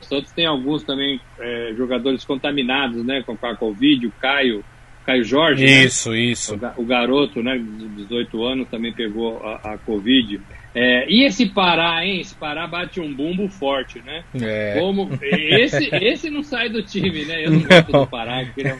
O 0.00 0.04
Santos 0.04 0.32
tem 0.32 0.46
alguns 0.46 0.82
também 0.82 1.20
é, 1.38 1.72
jogadores 1.76 2.24
contaminados, 2.24 3.04
né, 3.04 3.22
com 3.24 3.38
a 3.40 3.56
Covid, 3.56 4.06
o 4.06 4.12
Caio, 4.12 4.64
Caio 5.04 5.24
Jorge. 5.24 5.64
Isso, 5.64 6.10
né? 6.10 6.18
isso. 6.18 6.54
O, 6.76 6.82
o, 6.82 6.84
garoto, 6.84 7.42
né, 7.42 7.56
de 7.56 7.88
18 8.04 8.44
anos, 8.44 8.68
também 8.68 8.92
pegou 8.92 9.40
a, 9.44 9.74
a 9.74 9.78
Covid. 9.78 10.40
É, 10.78 11.06
e 11.08 11.24
esse 11.24 11.46
Pará, 11.46 12.04
hein? 12.04 12.20
Esse 12.20 12.34
Pará 12.34 12.66
bate 12.66 13.00
um 13.00 13.10
bumbo 13.10 13.48
forte, 13.48 14.02
né? 14.04 14.22
É. 14.38 14.78
Como, 14.78 15.08
esse, 15.22 15.88
esse 15.94 16.28
não 16.28 16.42
sai 16.42 16.68
do 16.68 16.82
time, 16.82 17.24
né? 17.24 17.46
Eu 17.46 17.52
não, 17.52 17.60
não. 17.60 17.66
gosto 17.66 17.92
do 17.92 18.06
Pará, 18.06 18.44
porque 18.44 18.60
ele 18.60 18.68
é 18.68 18.74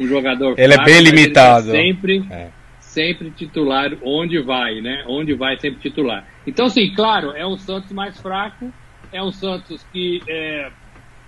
um, 0.00 0.04
um 0.04 0.08
jogador 0.08 0.54
Ele 0.56 0.72
é 0.72 0.82
bem 0.82 1.00
limitado. 1.00 1.76
Ele 1.76 1.94
tá 1.94 1.98
sempre, 2.00 2.24
é. 2.30 2.48
Sempre 2.96 3.30
titular 3.30 3.92
onde 4.02 4.40
vai, 4.40 4.80
né? 4.80 5.04
Onde 5.06 5.34
vai, 5.34 5.58
sempre 5.58 5.78
titular. 5.80 6.26
Então, 6.46 6.64
assim, 6.64 6.94
claro, 6.94 7.32
é 7.32 7.46
um 7.46 7.58
Santos 7.58 7.92
mais 7.92 8.18
fraco, 8.18 8.72
é 9.12 9.22
um 9.22 9.30
Santos 9.30 9.84
que 9.92 10.22
é, 10.26 10.70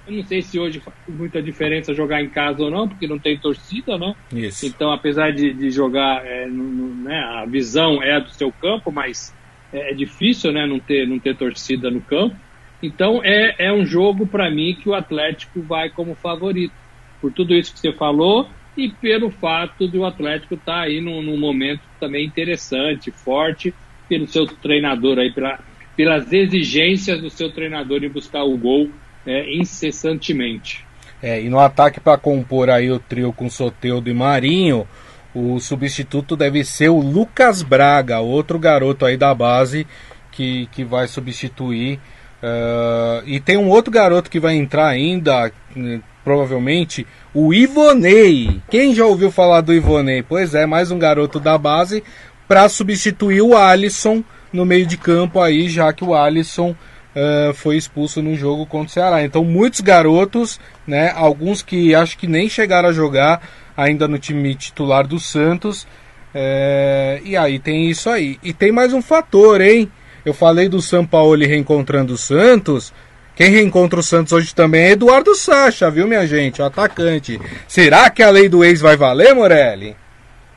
eu 0.06 0.14
não 0.14 0.24
sei 0.24 0.40
se 0.40 0.58
hoje 0.58 0.80
faz 0.80 0.96
muita 1.06 1.42
diferença 1.42 1.92
jogar 1.92 2.22
em 2.22 2.30
casa 2.30 2.62
ou 2.62 2.70
não, 2.70 2.88
porque 2.88 3.06
não 3.06 3.18
tem 3.18 3.38
torcida, 3.38 3.98
né? 3.98 4.14
Isso. 4.32 4.64
Então, 4.64 4.90
apesar 4.90 5.30
de, 5.30 5.52
de 5.52 5.70
jogar, 5.70 6.24
é, 6.24 6.46
no, 6.46 6.64
no, 6.64 6.94
né, 7.04 7.20
a 7.20 7.44
visão 7.44 8.02
é 8.02 8.18
do 8.18 8.30
seu 8.30 8.50
campo, 8.50 8.90
mas 8.90 9.34
é, 9.70 9.90
é, 9.90 9.94
difícil, 9.94 10.50
né, 10.50 10.66
não 10.66 10.80
ter, 10.80 11.06
não 11.06 11.18
ter 11.18 11.36
torcida 11.36 11.90
no 11.90 12.00
campo. 12.00 12.34
Então 12.82 13.20
é, 13.22 13.56
é 13.58 13.72
um 13.72 13.84
jogo 13.84 14.26
para 14.26 14.50
mim 14.50 14.74
que 14.74 14.88
o 14.88 14.94
Atlético 14.94 15.60
vai 15.60 15.90
como 15.90 16.14
favorito. 16.14 16.72
Por 17.20 17.32
tudo 17.32 17.52
isso 17.52 17.74
que 17.74 17.80
você 17.80 17.92
falou 17.92 18.48
e 18.78 18.88
pelo 18.88 19.28
fato 19.28 19.88
do 19.88 20.04
Atlético 20.04 20.54
estar 20.54 20.72
tá 20.72 20.80
aí 20.82 21.00
num, 21.00 21.20
num, 21.20 21.36
momento 21.36 21.80
também 21.98 22.24
interessante, 22.24 23.10
forte, 23.10 23.74
pelo 24.08 24.28
seu 24.28 24.46
treinador 24.46 25.18
aí, 25.18 25.32
pela, 25.32 25.58
pelas 25.96 26.32
exigências 26.32 27.20
do 27.20 27.28
seu 27.28 27.50
treinador 27.50 28.04
em 28.04 28.08
buscar 28.08 28.44
o 28.44 28.56
gol 28.56 28.88
é, 29.26 29.52
incessantemente. 29.52 30.86
É, 31.20 31.42
e 31.42 31.48
no 31.48 31.58
ataque 31.58 31.98
para 31.98 32.16
compor 32.16 32.70
aí 32.70 32.88
o 32.88 33.00
trio 33.00 33.32
com 33.32 33.50
Soteudo 33.50 34.08
e 34.08 34.14
Marinho, 34.14 34.86
o 35.34 35.58
substituto 35.58 36.36
deve 36.36 36.64
ser 36.64 36.88
o 36.88 37.00
Lucas 37.00 37.62
Braga, 37.62 38.20
outro 38.20 38.60
garoto 38.60 39.04
aí 39.04 39.16
da 39.16 39.34
base 39.34 39.88
que, 40.30 40.68
que 40.70 40.84
vai 40.84 41.08
substituir. 41.08 41.98
Uh, 42.42 43.22
e 43.26 43.40
tem 43.40 43.56
um 43.56 43.68
outro 43.68 43.90
garoto 43.90 44.30
que 44.30 44.38
vai 44.38 44.54
entrar 44.54 44.86
ainda, 44.86 45.50
né, 45.74 46.00
provavelmente, 46.24 47.06
o 47.34 47.52
Ivonei. 47.52 48.60
Quem 48.70 48.94
já 48.94 49.04
ouviu 49.04 49.30
falar 49.30 49.60
do 49.60 49.74
Ivonei? 49.74 50.22
Pois 50.22 50.54
é, 50.54 50.64
mais 50.64 50.90
um 50.90 50.98
garoto 50.98 51.40
da 51.40 51.58
base 51.58 52.02
para 52.46 52.68
substituir 52.68 53.42
o 53.42 53.56
Alisson 53.56 54.22
no 54.52 54.64
meio 54.64 54.86
de 54.86 54.96
campo 54.96 55.40
aí, 55.40 55.68
já 55.68 55.92
que 55.92 56.04
o 56.04 56.14
Alisson 56.14 56.70
uh, 56.70 57.52
foi 57.54 57.76
expulso 57.76 58.22
no 58.22 58.34
jogo 58.36 58.66
contra 58.66 58.88
o 58.88 58.92
Ceará. 58.92 59.22
Então 59.24 59.44
muitos 59.44 59.80
garotos, 59.80 60.60
né, 60.86 61.12
alguns 61.14 61.60
que 61.60 61.94
acho 61.94 62.16
que 62.16 62.26
nem 62.26 62.48
chegaram 62.48 62.88
a 62.88 62.92
jogar 62.92 63.42
ainda 63.76 64.06
no 64.08 64.18
time 64.18 64.54
titular 64.54 65.06
do 65.06 65.18
Santos. 65.18 65.86
É, 66.34 67.20
e 67.24 67.36
aí 67.36 67.58
tem 67.58 67.90
isso 67.90 68.08
aí. 68.08 68.38
E 68.42 68.52
tem 68.52 68.70
mais 68.70 68.92
um 68.92 69.02
fator, 69.02 69.60
hein? 69.60 69.90
Eu 70.24 70.34
falei 70.34 70.68
do 70.68 70.80
São 70.80 71.06
Paulo 71.06 71.36
reencontrando 71.44 72.14
o 72.14 72.18
Santos. 72.18 72.92
Quem 73.36 73.50
reencontra 73.50 74.00
o 74.00 74.02
Santos 74.02 74.32
hoje 74.32 74.54
também 74.54 74.82
é 74.82 74.90
Eduardo 74.90 75.34
Sacha, 75.34 75.90
viu, 75.90 76.08
minha 76.08 76.26
gente? 76.26 76.60
O 76.60 76.64
atacante. 76.64 77.40
Será 77.68 78.10
que 78.10 78.22
a 78.22 78.30
lei 78.30 78.48
do 78.48 78.64
ex 78.64 78.80
vai 78.80 78.96
valer, 78.96 79.34
Morelli? 79.34 79.96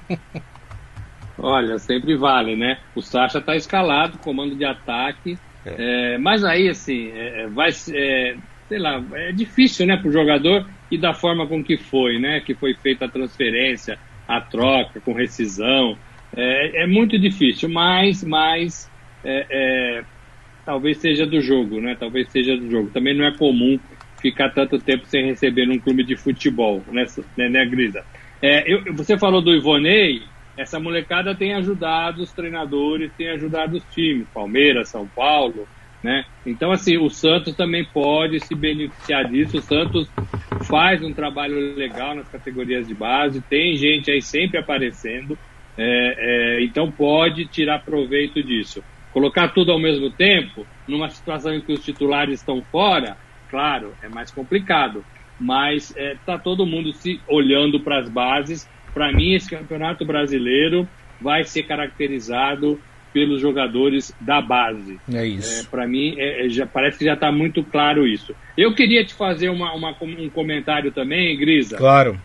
Olha, 1.38 1.78
sempre 1.80 2.16
vale, 2.16 2.56
né? 2.56 2.78
O 2.96 3.02
Sacha 3.02 3.40
está 3.40 3.56
escalado, 3.56 4.18
comando 4.18 4.56
de 4.56 4.66
ataque. 4.66 5.38
É. 5.66 6.14
É, 6.14 6.18
mas 6.18 6.44
aí, 6.44 6.70
assim, 6.70 7.12
é, 7.16 7.44
é 7.44 7.48
vai 7.48 7.70
é, 7.70 8.36
sei 8.68 8.80
lá, 8.80 9.04
é 9.14 9.32
difícil, 9.32 9.86
né, 9.86 9.98
para 9.98 10.10
o 10.10 10.12
jogador 10.12 10.66
e 10.90 10.98
da 10.98 11.14
forma 11.14 11.48
com 11.48 11.64
que 11.64 11.78
foi, 11.78 12.20
né? 12.20 12.42
Que 12.42 12.54
foi 12.54 12.74
feita 12.74 13.06
a 13.06 13.10
transferência, 13.10 13.98
a 14.28 14.42
troca, 14.42 15.00
com 15.00 15.14
rescisão. 15.14 15.98
É, 16.36 16.84
é 16.84 16.88
muito 16.88 17.18
difícil, 17.18 17.70
mas, 17.70 18.24
mas 18.24 18.91
é, 19.24 20.04
talvez 20.66 20.98
seja 20.98 21.26
do 21.26 21.42
jogo, 21.42 21.80
né? 21.82 21.96
Talvez 22.00 22.30
seja 22.30 22.56
do 22.56 22.70
jogo. 22.70 22.90
Também 22.92 23.16
não 23.16 23.26
é 23.26 23.32
comum 23.32 23.80
ficar 24.22 24.50
tanto 24.50 24.80
tempo 24.80 25.06
sem 25.06 25.26
receber 25.26 25.66
num 25.66 25.80
clube 25.80 26.04
de 26.04 26.16
futebol, 26.16 26.84
né, 26.92 27.06
né, 27.36 27.50
né 27.50 27.66
Grisa? 27.66 28.04
É, 28.42 28.72
eu, 28.72 28.94
você 28.94 29.18
falou 29.18 29.42
do 29.42 29.54
Ivonei, 29.54 30.22
essa 30.56 30.80
molecada 30.80 31.36
tem 31.36 31.54
ajudado 31.54 32.22
os 32.22 32.32
treinadores, 32.32 33.12
tem 33.18 33.30
ajudado 33.30 33.78
os 33.78 33.84
times, 33.92 34.28
Palmeiras, 34.34 34.90
São 34.90 35.08
Paulo, 35.08 35.68
né? 36.04 36.26
Então, 36.46 36.72
assim, 36.72 36.98
o 36.98 37.10
Santos 37.10 37.56
também 37.56 37.86
pode 37.86 38.40
se 38.40 38.56
beneficiar 38.56 39.26
disso. 39.26 39.58
O 39.58 39.62
Santos 39.62 40.10
faz 40.68 41.04
um 41.04 41.14
trabalho 41.14 41.76
legal 41.76 42.16
nas 42.16 42.28
categorias 42.28 42.88
de 42.88 42.94
base, 42.94 43.42
tem 43.42 43.76
gente 43.76 44.12
aí 44.12 44.22
sempre 44.22 44.60
aparecendo, 44.60 45.38
é, 45.78 46.16
é, 46.58 46.64
então 46.64 46.92
pode 46.92 47.46
tirar 47.46 47.84
proveito 47.84 48.42
disso. 48.44 48.84
Colocar 49.14 49.50
tudo 49.50 49.72
ao 49.72 49.80
mesmo 49.80 50.10
tempo, 50.10 50.66
numa 50.88 51.10
situação 51.10 51.54
em 51.54 51.62
que 51.62 51.74
os 51.74 51.84
titulares 51.84 52.40
estão 52.40 52.62
fora, 52.72 53.18
claro, 53.50 53.94
é 54.02 54.08
mais 54.08 54.32
complicado. 54.32 55.04
Mas 55.40 55.90
está 55.90 56.02
é, 56.02 56.16
tá 56.26 56.38
todo 56.38 56.66
mundo 56.66 56.94
se 56.94 57.20
olhando 57.28 57.80
para 57.80 58.00
as 58.00 58.10
bases. 58.10 58.70
Para 58.94 59.12
mim, 59.12 59.34
esse 59.34 59.50
campeonato 59.50 60.06
brasileiro 60.06 60.88
vai 61.20 61.44
ser 61.44 61.64
caracterizado 61.64 62.80
pelos 63.14 63.42
jogadores 63.42 64.14
da 64.20 64.42
base. 64.42 65.00
É 65.14 65.26
isso. 65.26 65.66
É, 65.66 65.70
Para 65.70 65.88
mim, 65.88 66.16
é, 66.18 66.46
é, 66.46 66.50
já 66.50 66.66
parece 66.66 67.00
que 67.00 67.06
já 67.06 67.14
está 67.14 67.32
muito 67.32 67.64
claro 67.64 68.08
isso. 68.08 68.34
Eu 68.58 68.74
queria 68.74 69.04
te 69.04 69.14
fazer 69.14 69.50
uma, 69.50 69.74
uma, 69.74 69.96
um 70.02 70.30
comentário 70.30 70.92
também, 70.92 71.38
Grisa. 71.38 71.78
Claro. 71.78 72.20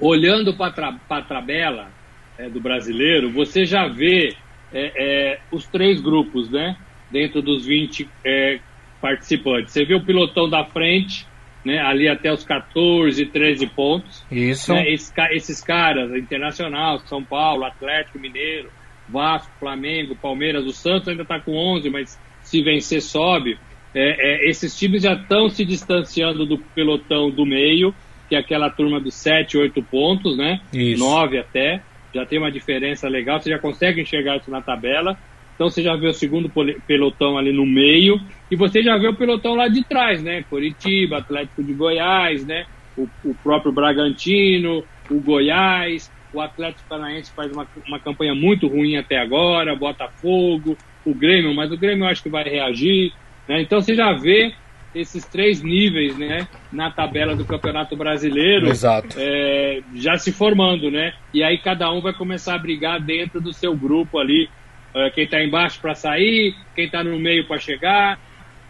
Olhando 0.00 0.54
para 0.54 0.96
a 1.08 1.22
tabela 1.22 1.90
é, 2.36 2.48
do 2.48 2.60
brasileiro, 2.60 3.30
você 3.30 3.64
já 3.64 3.86
vê 3.86 4.34
é, 4.72 4.92
é, 4.96 5.40
os 5.50 5.66
três 5.66 6.00
grupos, 6.00 6.50
né? 6.50 6.76
Dentro 7.10 7.40
dos 7.40 7.64
20 7.64 8.08
é, 8.24 8.58
participantes. 9.00 9.72
Você 9.72 9.84
vê 9.84 9.94
o 9.94 10.04
pilotão 10.04 10.48
da 10.48 10.64
frente, 10.64 11.26
né? 11.64 11.78
Ali 11.78 12.08
até 12.08 12.32
os 12.32 12.44
14, 12.44 13.24
13 13.26 13.66
pontos. 13.68 14.24
Isso. 14.30 14.72
Né, 14.72 14.90
esses, 14.90 15.12
esses 15.32 15.60
caras, 15.60 16.14
Internacional, 16.14 16.98
São 17.00 17.22
Paulo, 17.22 17.64
Atlético 17.64 18.18
Mineiro, 18.18 18.70
Vasco, 19.08 19.52
Flamengo, 19.58 20.16
Palmeiras, 20.16 20.64
o 20.64 20.72
Santos 20.72 21.08
ainda 21.08 21.22
está 21.22 21.38
com 21.38 21.56
11, 21.56 21.90
mas 21.90 22.18
se 22.42 22.62
vencer 22.62 23.02
sobe. 23.02 23.58
É, 23.94 24.46
é, 24.46 24.50
esses 24.50 24.76
times 24.76 25.02
já 25.02 25.14
estão 25.14 25.48
se 25.48 25.64
distanciando 25.64 26.44
do 26.44 26.58
pelotão 26.58 27.30
do 27.30 27.46
meio, 27.46 27.94
que 28.28 28.34
é 28.34 28.38
aquela 28.38 28.68
turma 28.68 29.00
dos 29.00 29.14
7, 29.14 29.56
8 29.56 29.82
pontos, 29.84 30.36
né? 30.36 30.60
Isso. 30.72 31.02
9 31.02 31.38
até 31.38 31.82
já 32.16 32.26
tem 32.26 32.38
uma 32.38 32.50
diferença 32.50 33.08
legal, 33.08 33.40
você 33.40 33.50
já 33.50 33.58
consegue 33.58 34.00
enxergar 34.00 34.36
isso 34.36 34.50
na 34.50 34.60
tabela. 34.60 35.16
Então 35.54 35.70
você 35.70 35.82
já 35.82 35.96
vê 35.96 36.08
o 36.08 36.12
segundo 36.12 36.52
pelotão 36.86 37.38
ali 37.38 37.52
no 37.52 37.64
meio 37.64 38.18
e 38.50 38.56
você 38.56 38.82
já 38.82 38.98
vê 38.98 39.08
o 39.08 39.16
pelotão 39.16 39.54
lá 39.54 39.68
de 39.68 39.82
trás, 39.84 40.22
né? 40.22 40.44
Curitiba, 40.50 41.18
Atlético 41.18 41.64
de 41.64 41.72
Goiás, 41.72 42.44
né? 42.46 42.66
O, 42.96 43.08
o 43.24 43.34
próprio 43.42 43.72
Bragantino, 43.72 44.84
o 45.10 45.20
Goiás, 45.20 46.10
o 46.32 46.40
Atlético 46.40 46.88
Paranaense 46.88 47.32
faz 47.34 47.50
uma, 47.52 47.66
uma 47.88 48.00
campanha 48.00 48.34
muito 48.34 48.68
ruim 48.68 48.96
até 48.96 49.18
agora, 49.18 49.74
Botafogo, 49.74 50.76
o 51.04 51.14
Grêmio, 51.14 51.54
mas 51.54 51.72
o 51.72 51.78
Grêmio 51.78 52.04
eu 52.04 52.08
acho 52.08 52.22
que 52.22 52.28
vai 52.28 52.44
reagir. 52.44 53.12
Né? 53.48 53.62
Então 53.62 53.80
você 53.80 53.94
já 53.94 54.12
vê 54.12 54.52
esses 54.96 55.24
três 55.26 55.62
níveis, 55.62 56.16
né, 56.16 56.48
na 56.72 56.90
tabela 56.90 57.36
do 57.36 57.44
Campeonato 57.44 57.94
Brasileiro, 57.94 58.68
Exato. 58.68 59.16
É, 59.18 59.82
já 59.94 60.16
se 60.16 60.32
formando, 60.32 60.90
né? 60.90 61.12
E 61.32 61.42
aí 61.42 61.58
cada 61.58 61.92
um 61.92 62.00
vai 62.00 62.14
começar 62.14 62.54
a 62.54 62.58
brigar 62.58 63.00
dentro 63.00 63.40
do 63.40 63.52
seu 63.52 63.76
grupo 63.76 64.18
ali, 64.18 64.48
é, 64.94 65.10
quem 65.10 65.24
está 65.24 65.42
embaixo 65.42 65.78
para 65.80 65.94
sair, 65.94 66.54
quem 66.74 66.86
está 66.86 67.04
no 67.04 67.18
meio 67.18 67.46
para 67.46 67.58
chegar, 67.58 68.18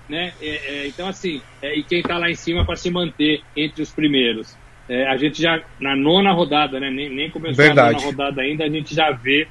né? 0.09 0.33
É, 0.43 0.49
é, 0.49 0.87
então 0.89 1.09
assim, 1.09 1.41
é, 1.63 1.79
e 1.79 1.83
quem 1.85 2.01
está 2.01 2.19
lá 2.19 2.29
em 2.29 2.35
cima 2.35 2.65
para 2.65 2.77
se 2.77 2.91
manter 2.91 3.43
entre 3.57 3.83
os 3.83 3.93
primeiros. 3.93 4.57
É, 4.89 5.07
a 5.07 5.17
gente 5.17 5.41
já 5.41 5.63
na 5.81 5.97
nona 5.97 6.33
rodada, 6.33 6.79
né? 6.81 6.91
Nem, 6.91 7.09
nem 7.09 7.31
começou 7.31 7.65
Verdade. 7.65 7.97
a 7.97 7.99
nona 7.99 8.07
rodada 8.07 8.43
ainda, 8.43 8.65
a 8.65 8.69
gente 8.69 8.95
já 8.95 9.11
vê 9.11 9.47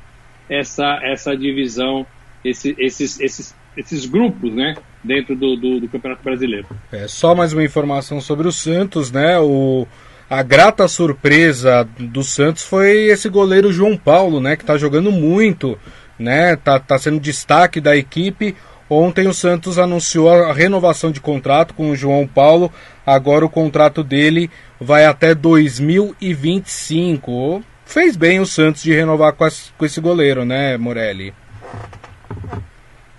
essa 0.49 0.99
essa 1.01 1.35
divisão, 1.35 2.05
esse, 2.43 2.75
esses 2.77 3.19
esses 3.19 3.55
esses 3.77 4.05
grupos, 4.05 4.53
né? 4.53 4.75
Dentro 5.05 5.35
do, 5.35 5.55
do, 5.55 5.79
do, 5.81 5.87
Campeonato 5.87 6.23
Brasileiro. 6.23 6.65
É, 6.91 7.07
só 7.07 7.35
mais 7.35 7.53
uma 7.53 7.63
informação 7.63 8.19
sobre 8.19 8.47
o 8.47 8.51
Santos, 8.51 9.11
né? 9.11 9.37
O, 9.39 9.85
a 10.29 10.41
grata 10.41 10.87
surpresa 10.87 11.87
do 11.97 12.23
Santos 12.23 12.63
foi 12.63 13.05
esse 13.05 13.29
goleiro 13.29 13.71
João 13.71 13.95
Paulo, 13.95 14.39
né? 14.39 14.55
Que 14.55 14.63
está 14.63 14.75
jogando 14.77 15.11
muito, 15.11 15.77
né? 16.17 16.55
Tá, 16.55 16.79
tá 16.79 16.97
sendo 16.97 17.19
destaque 17.19 17.79
da 17.79 17.95
equipe. 17.95 18.55
Ontem 18.89 19.27
o 19.27 19.33
Santos 19.33 19.77
anunciou 19.79 20.29
a 20.29 20.53
renovação 20.53 21.11
de 21.11 21.19
contrato 21.19 21.73
com 21.73 21.89
o 21.89 21.95
João 21.95 22.27
Paulo. 22.27 22.71
Agora 23.05 23.45
o 23.45 23.49
contrato 23.49 24.03
dele 24.03 24.49
vai 24.79 25.05
até 25.05 25.33
2025. 25.33 27.63
Fez 27.85 28.15
bem 28.15 28.39
o 28.39 28.45
Santos 28.45 28.83
de 28.83 28.93
renovar 28.93 29.33
com, 29.33 29.43
as, 29.43 29.73
com 29.77 29.85
esse 29.85 29.99
goleiro, 30.01 30.45
né, 30.45 30.77
Morelli? 30.77 31.33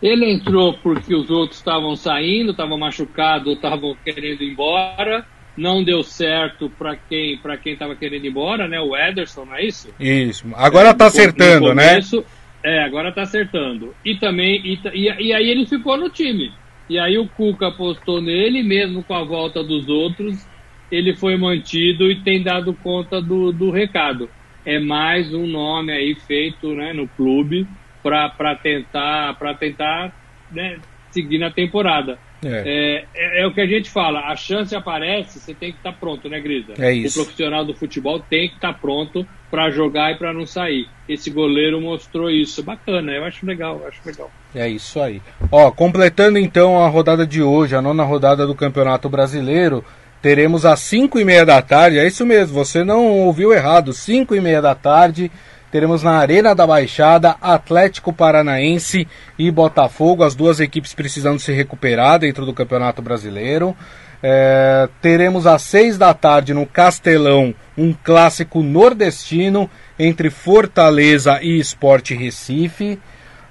Ele 0.02 0.30
entrou 0.30 0.74
porque 0.74 1.14
os 1.14 1.30
outros 1.30 1.58
estavam 1.58 1.96
saindo, 1.96 2.50
estavam 2.50 2.78
machucados, 2.78 3.54
estavam 3.54 3.96
querendo 4.04 4.42
ir 4.42 4.52
embora. 4.52 5.26
Não 5.56 5.82
deu 5.82 6.02
certo 6.02 6.68
para 6.68 6.96
quem 6.96 7.38
para 7.38 7.56
quem 7.56 7.72
estava 7.72 7.96
querendo 7.96 8.26
ir 8.26 8.28
embora, 8.28 8.68
né? 8.68 8.78
O 8.78 8.94
Ederson, 8.94 9.46
não 9.46 9.54
é 9.54 9.64
isso? 9.64 9.88
Isso. 9.98 10.46
Agora 10.54 10.90
está 10.90 11.06
acertando, 11.06 11.72
né? 11.72 11.88
começo, 11.88 12.18
né? 12.18 12.24
É, 12.62 12.82
agora 12.84 13.08
está 13.08 13.22
acertando. 13.22 13.94
E 14.04 14.16
também 14.16 14.60
e, 14.62 14.78
e, 14.92 15.28
e 15.28 15.32
aí 15.32 15.48
ele 15.48 15.64
ficou 15.64 15.96
no 15.96 16.10
time. 16.10 16.52
E 16.88 16.98
aí 16.98 17.16
o 17.18 17.26
Cuca 17.26 17.68
apostou 17.68 18.20
nele, 18.20 18.62
mesmo 18.62 19.02
com 19.02 19.14
a 19.14 19.24
volta 19.24 19.64
dos 19.64 19.88
outros, 19.88 20.46
ele 20.90 21.16
foi 21.16 21.36
mantido 21.36 22.10
e 22.10 22.20
tem 22.20 22.42
dado 22.42 22.74
conta 22.74 23.20
do, 23.20 23.50
do 23.50 23.70
recado. 23.70 24.28
É 24.64 24.78
mais 24.78 25.32
um 25.32 25.46
nome 25.46 25.92
aí 25.92 26.14
feito 26.14 26.74
né, 26.74 26.92
no 26.92 27.08
clube 27.08 27.66
para 28.06 28.54
tentar, 28.56 29.34
pra 29.38 29.54
tentar 29.54 30.12
né, 30.50 30.78
seguir 31.10 31.38
na 31.38 31.50
temporada. 31.50 32.18
É. 32.44 33.04
É, 33.14 33.38
é. 33.38 33.42
é. 33.42 33.46
o 33.46 33.52
que 33.52 33.60
a 33.60 33.66
gente 33.66 33.88
fala, 33.90 34.20
a 34.20 34.36
chance 34.36 34.74
aparece, 34.74 35.40
você 35.40 35.54
tem 35.54 35.72
que 35.72 35.78
estar 35.78 35.92
tá 35.92 35.98
pronto, 35.98 36.28
né, 36.28 36.38
Grisa? 36.40 36.74
É 36.78 36.92
isso. 36.92 37.20
O 37.20 37.24
profissional 37.24 37.64
do 37.64 37.74
futebol 37.74 38.20
tem 38.20 38.48
que 38.48 38.56
estar 38.56 38.74
tá 38.74 38.78
pronto 38.78 39.26
para 39.50 39.70
jogar 39.70 40.12
e 40.12 40.16
para 40.16 40.32
não 40.32 40.46
sair. 40.46 40.86
Esse 41.08 41.30
goleiro 41.30 41.80
mostrou 41.80 42.30
isso. 42.30 42.62
Bacana, 42.62 43.12
eu 43.12 43.24
acho 43.24 43.46
legal, 43.46 43.80
eu 43.80 43.88
acho 43.88 44.00
legal. 44.04 44.30
É 44.54 44.68
isso 44.68 45.00
aí. 45.00 45.22
Ó, 45.50 45.70
completando 45.70 46.38
então 46.38 46.82
a 46.82 46.88
rodada 46.88 47.26
de 47.26 47.42
hoje, 47.42 47.74
a 47.74 47.82
nona 47.82 48.04
rodada 48.04 48.46
do 48.46 48.54
Campeonato 48.54 49.08
Brasileiro, 49.08 49.84
teremos 50.20 50.66
às 50.66 50.80
5 50.80 51.18
e 51.18 51.24
meia 51.24 51.46
da 51.46 51.62
tarde, 51.62 51.98
é 51.98 52.06
isso 52.06 52.26
mesmo, 52.26 52.54
você 52.54 52.82
não 52.82 53.06
ouviu 53.06 53.52
errado, 53.52 53.92
5 53.92 54.34
e 54.34 54.40
meia 54.40 54.60
da 54.60 54.74
tarde, 54.74 55.30
teremos 55.70 56.02
na 56.02 56.12
Arena 56.12 56.54
da 56.54 56.66
Baixada 56.66 57.36
Atlético 57.40 58.12
Paranaense 58.12 59.06
e 59.38 59.50
Botafogo, 59.50 60.22
as 60.22 60.34
duas 60.34 60.60
equipes 60.60 60.94
precisando 60.94 61.38
se 61.38 61.52
recuperar 61.52 62.18
dentro 62.18 62.46
do 62.46 62.54
Campeonato 62.54 63.02
Brasileiro. 63.02 63.76
É, 64.22 64.88
teremos 65.02 65.46
às 65.46 65.62
seis 65.62 65.98
da 65.98 66.14
tarde 66.14 66.54
no 66.54 66.66
Castelão 66.66 67.54
um 67.76 67.92
clássico 67.92 68.62
nordestino 68.62 69.70
entre 69.98 70.30
Fortaleza 70.30 71.38
e 71.42 71.58
Esporte 71.58 72.14
Recife. 72.14 72.98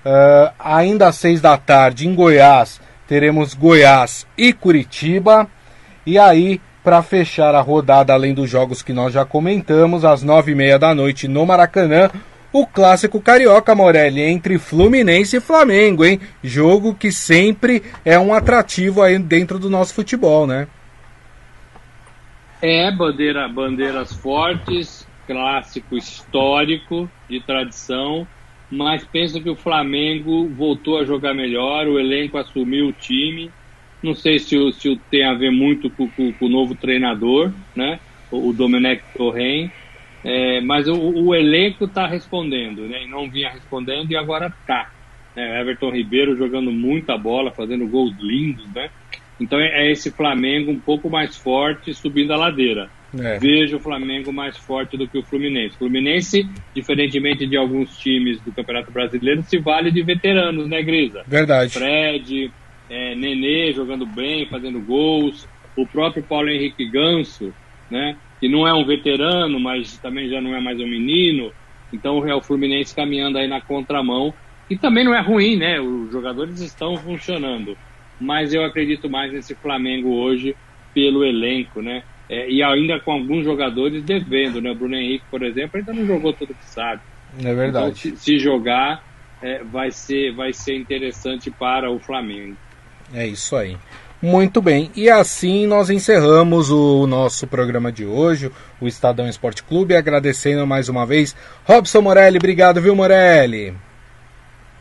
É, 0.04 0.52
ainda 0.60 1.08
às 1.08 1.16
seis 1.16 1.40
da 1.40 1.58
tarde 1.58 2.08
em 2.08 2.16
Goiás 2.16 2.82
teremos 3.08 3.54
Goiás 3.54 4.26
e 4.38 4.54
Curitiba. 4.54 5.48
E 6.06 6.18
aí 6.18 6.62
para 6.86 7.02
fechar 7.02 7.56
a 7.56 7.62
rodada, 7.62 8.14
além 8.14 8.32
dos 8.32 8.48
jogos 8.48 8.84
que 8.84 8.94
nós 8.94 9.12
já 9.12 9.26
comentamos, 9.26 10.06
às 10.06 10.22
nove 10.22 10.52
e 10.52 10.56
meia 10.56 10.78
da 10.78 10.94
noite 10.94 11.28
no 11.28 11.44
Maracanã, 11.44 12.12
o 12.54 12.64
clássico 12.68 13.20
carioca, 13.20 13.74
Morelli, 13.74 14.22
entre 14.22 14.60
Fluminense 14.60 15.38
e 15.38 15.42
Flamengo, 15.42 16.06
hein? 16.06 16.20
Jogo 16.44 16.94
que 16.94 17.12
sempre 17.12 17.82
é 18.06 18.20
um 18.20 18.36
atrativo 18.36 19.02
aí 19.02 19.18
dentro 19.18 19.58
do 19.58 19.68
nosso 19.68 19.96
futebol, 19.96 20.46
né? 20.46 20.68
É, 22.62 22.92
bandeira, 22.92 23.50
bandeiras 23.50 24.14
fortes, 24.14 25.08
clássico 25.26 25.98
histórico, 25.98 27.10
de 27.28 27.42
tradição, 27.42 28.28
mas 28.70 29.04
penso 29.04 29.42
que 29.42 29.50
o 29.50 29.56
Flamengo 29.56 30.48
voltou 30.50 31.00
a 31.00 31.04
jogar 31.04 31.34
melhor, 31.34 31.88
o 31.88 32.00
elenco 32.00 32.38
assumiu 32.38 32.90
o 32.90 32.94
time. 32.94 33.52
Não 34.06 34.16
sei 34.16 34.40
se, 34.40 34.56
o, 34.56 34.72
se 34.72 34.96
tem 35.10 35.26
a 35.26 35.34
ver 35.34 35.52
muito 35.52 35.90
com, 35.90 36.08
com, 36.10 36.32
com 36.32 36.46
o 36.46 36.50
novo 36.50 36.76
treinador, 36.76 37.52
né? 37.76 38.00
O, 38.32 38.50
o 38.50 38.54
Domenech 38.54 39.02
Torren 39.18 39.70
é, 40.26 40.60
mas 40.60 40.88
o, 40.88 40.96
o 40.96 41.36
elenco 41.36 41.86
está 41.86 42.08
respondendo, 42.08 42.82
né? 42.88 43.04
E 43.04 43.08
não 43.08 43.30
vinha 43.30 43.52
respondendo 43.52 44.12
e 44.12 44.18
agora 44.18 44.52
tá. 44.66 44.92
É, 45.36 45.62
Everton 45.62 45.92
Ribeiro 45.92 46.36
jogando 46.36 46.72
muita 46.72 47.16
bola, 47.16 47.52
fazendo 47.52 47.88
gols 47.88 48.16
lindos, 48.20 48.66
né? 48.74 48.90
Então 49.40 49.60
é, 49.60 49.86
é 49.86 49.92
esse 49.92 50.10
Flamengo 50.10 50.72
um 50.72 50.80
pouco 50.80 51.12
mais 51.12 51.38
forte 51.38 51.94
subindo 51.94 52.34
a 52.34 52.38
ladeira. 52.38 52.90
É. 53.18 53.38
Vejo 53.38 53.78
o 53.78 53.80
Flamengo 53.80 54.34
mais 54.34 54.58
forte 54.58 54.98
do 54.98 55.08
que 55.08 55.18
o 55.18 55.24
Fluminense. 55.24 55.76
O 55.76 55.80
Fluminense, 55.80 56.50
diferentemente 56.74 57.46
de 57.46 57.56
alguns 57.56 57.96
times 57.98 58.42
do 58.42 58.52
Campeonato 58.52 58.92
Brasileiro, 58.92 59.44
se 59.44 59.60
vale 59.60 59.92
de 59.92 60.02
veteranos, 60.02 60.68
né, 60.68 60.82
Grisa? 60.82 61.24
Verdade. 61.28 61.72
Fred, 61.72 62.52
é, 62.90 63.16
Nenê 63.16 63.72
jogando 63.74 64.06
bem, 64.06 64.48
fazendo 64.48 64.80
gols, 64.82 65.48
o 65.76 65.86
próprio 65.86 66.24
Paulo 66.24 66.50
Henrique 66.50 66.86
Ganso, 66.90 67.54
né? 67.90 68.18
que 68.40 68.50
não 68.50 68.68
é 68.68 68.74
um 68.74 68.86
veterano, 68.86 69.60
mas 69.60 69.98
também 69.98 70.30
já 70.30 70.42
não 70.42 70.56
é 70.56 70.62
mais 70.62 70.80
um 70.80 70.88
menino. 70.88 71.52
Então 71.92 72.18
o 72.20 72.42
Fluminense 72.42 72.96
caminhando 72.96 73.38
aí 73.38 73.48
na 73.48 73.62
contramão. 73.62 74.34
E 74.70 74.78
também 74.78 75.04
não 75.04 75.14
é 75.14 75.22
ruim, 75.22 75.58
né? 75.58 75.80
Os 75.80 76.12
jogadores 76.12 76.60
estão 76.60 76.96
funcionando. 76.98 77.78
Mas 78.20 78.54
eu 78.54 78.64
acredito 78.64 79.10
mais 79.10 79.32
nesse 79.32 79.54
Flamengo 79.56 80.10
hoje 80.10 80.56
pelo 80.94 81.24
elenco, 81.24 81.82
né? 81.82 82.04
É, 82.28 82.50
e 82.50 82.64
ainda 82.64 83.00
com 83.00 83.12
alguns 83.12 83.44
jogadores 83.44 84.04
devendo, 84.04 84.60
né? 84.60 84.72
O 84.72 84.76
Bruno 84.76 84.96
Henrique, 84.96 85.26
por 85.30 85.44
exemplo, 85.44 85.78
ainda 85.78 85.94
não 85.94 86.06
jogou 86.06 86.34
tudo 86.34 86.56
que 86.56 86.66
sabe. 86.66 87.02
É 87.40 87.54
verdade. 87.54 87.86
Então, 87.88 87.96
se, 87.96 88.18
se 88.18 88.40
jogar, 88.40 89.04
é, 89.42 89.64
vai, 89.64 89.92
ser, 89.92 90.34
vai 90.34 90.52
ser 90.52 90.76
interessante 90.76 91.52
para 91.52 91.92
o 91.92 92.00
Flamengo. 92.00 92.58
É 93.16 93.26
isso 93.26 93.56
aí. 93.56 93.78
Muito 94.22 94.62
bem, 94.62 94.92
e 94.96 95.10
assim 95.10 95.68
nós 95.68 95.90
encerramos 95.90 96.70
o 96.70 97.06
nosso 97.06 97.48
programa 97.48 97.92
de 97.92 98.06
hoje, 98.06 98.52
o 98.82 98.88
Estadão 98.88 99.28
Esporte 99.30 99.64
Clube, 99.64 99.96
agradecendo 99.96 100.66
mais 100.66 100.90
uma 100.90 101.06
vez 101.06 101.36
Robson 101.64 102.02
Morelli. 102.02 102.38
Obrigado, 102.38 102.82
viu, 102.82 102.96
Morelli? 102.96 103.74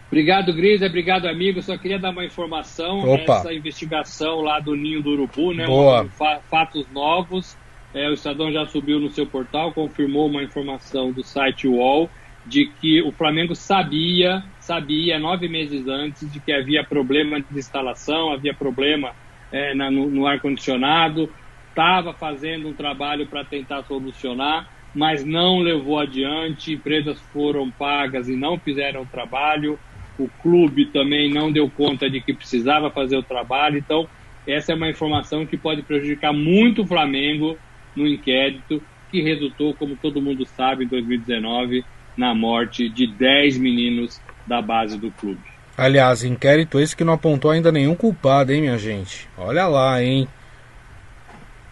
Obrigado, 0.09 0.53
Grisa. 0.53 0.87
Obrigado, 0.87 1.27
amigo. 1.27 1.61
Só 1.61 1.77
queria 1.77 1.99
dar 1.99 2.11
uma 2.11 2.25
informação. 2.25 3.01
Opa. 3.01 3.39
Essa 3.39 3.53
investigação 3.53 4.41
lá 4.41 4.61
do 4.61 4.77
Ninho 4.77 5.03
do 5.03 5.11
Urubu, 5.11 5.53
né? 5.53 5.67
Boa. 5.67 6.07
fatos 6.49 6.87
novos. 6.93 7.57
É, 7.93 8.09
o 8.09 8.15
Estadão 8.15 8.53
já 8.53 8.65
subiu 8.67 8.99
no 8.99 9.11
seu 9.11 9.27
portal, 9.27 9.73
confirmou 9.73 10.27
uma 10.27 10.43
informação 10.43 11.13
do 11.13 11.23
site 11.23 11.67
UOL 11.67 12.09
de 12.47 12.67
que 12.81 13.03
o 13.03 13.11
Flamengo 13.13 13.55
sabia, 13.55 14.43
sabia 14.65 15.19
nove 15.19 15.47
meses 15.47 15.87
antes 15.87 16.33
de 16.33 16.41
que 16.41 16.51
havia 16.51 16.83
problema 16.83 17.39
de 17.39 17.59
instalação, 17.59 18.33
havia 18.33 18.55
problema 18.55 19.13
é, 19.53 19.75
na, 19.75 19.91
no, 19.91 20.09
no 20.09 20.27
ar-condicionado, 20.27 21.31
estava 21.69 22.15
fazendo 22.15 22.69
um 22.69 22.73
trabalho 22.73 23.27
para 23.27 23.45
tentar 23.45 23.83
solucionar, 23.83 24.67
mas 24.95 25.23
não 25.23 25.59
levou 25.59 26.01
adiante, 26.01 26.73
empresas 26.73 27.21
foram 27.31 27.71
pagas 27.71 28.27
e 28.27 28.37
não 28.37 28.59
fizeram 28.59 29.03
o 29.03 29.07
trabalho, 29.07 29.79
o 30.19 30.29
clube 30.41 30.87
também 30.87 31.31
não 31.31 31.53
deu 31.53 31.69
conta 31.69 32.09
de 32.09 32.23
que 32.23 32.33
precisava 32.33 32.91
fazer 32.91 33.19
o 33.19 33.23
trabalho, 33.23 33.77
então 33.77 34.09
essa 34.47 34.73
é 34.73 34.75
uma 34.75 34.89
informação 34.89 35.45
que 35.45 35.59
pode 35.59 35.83
prejudicar 35.83 36.33
muito 36.33 36.83
o 36.83 36.87
Flamengo 36.87 37.59
no 37.95 38.09
inquérito, 38.09 38.83
que 39.11 39.21
resultou, 39.21 39.75
como 39.75 39.95
todo 39.95 40.23
mundo 40.23 40.47
sabe, 40.47 40.85
em 40.85 40.89
2019, 40.89 41.85
na 42.17 42.35
morte 42.35 42.89
de 42.89 43.07
10 43.07 43.59
meninos 43.59 44.21
da 44.47 44.61
base 44.61 44.97
do 44.99 45.11
clube. 45.11 45.41
Aliás, 45.77 46.23
inquérito 46.23 46.79
esse 46.79 46.95
que 46.95 47.03
não 47.03 47.15
apontou 47.15 47.51
ainda 47.51 47.73
nenhum 47.73 47.95
culpado, 47.95 48.53
hein, 48.53 48.61
minha 48.61 48.79
gente? 48.79 49.29
Olha 49.37 49.67
lá, 49.67 50.01
hein? 50.01 50.29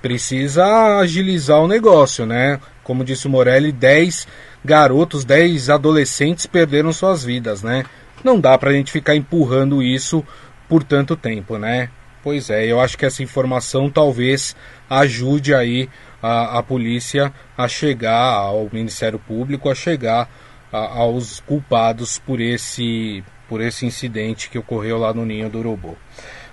Precisa 0.01 0.99
agilizar 0.99 1.61
o 1.61 1.69
negócio, 1.69 2.27
né? 2.27 2.59
Como 2.83 3.05
disse 3.05 3.29
o 3.29 3.31
Morelli, 3.31 3.71
10 3.71 4.27
garotos, 4.65 5.25
10 5.25 5.71
adolescentes 5.71 6.47
perderam 6.47 6.93
suas 6.93 7.25
vidas, 7.25 7.63
né? 7.63 7.85
Não 8.25 8.41
dá 8.41 8.59
pra 8.59 8.73
gente 8.73 8.91
ficar 8.91 9.15
empurrando 9.15 9.81
isso 9.81 10.25
por 10.69 10.83
tanto 10.83 11.15
tempo, 11.15 11.57
né? 11.57 11.89
Pois 12.25 12.51
é, 12.51 12.67
eu 12.67 12.81
acho 12.81 12.99
que 12.99 13.05
essa 13.05 13.23
informação 13.23 13.91
talvez 13.91 14.57
ajude 14.91 15.55
aí 15.55 15.89
a, 16.23 16.59
a 16.59 16.63
polícia 16.63 17.33
a 17.57 17.67
chegar, 17.67 18.35
ao 18.35 18.69
Ministério 18.73 19.19
Público, 19.19 19.69
a 19.69 19.75
chegar 19.75 20.29
a, 20.73 20.99
aos 20.99 21.41
culpados 21.41 22.19
por 22.19 22.41
esse 22.41 23.23
por 23.49 23.61
esse 23.61 23.85
incidente 23.85 24.49
que 24.49 24.59
ocorreu 24.59 24.99
lá 24.99 25.13
no 25.13 25.27
Ninho 25.27 25.51
do 25.51 25.59
Urubu. 25.59 25.99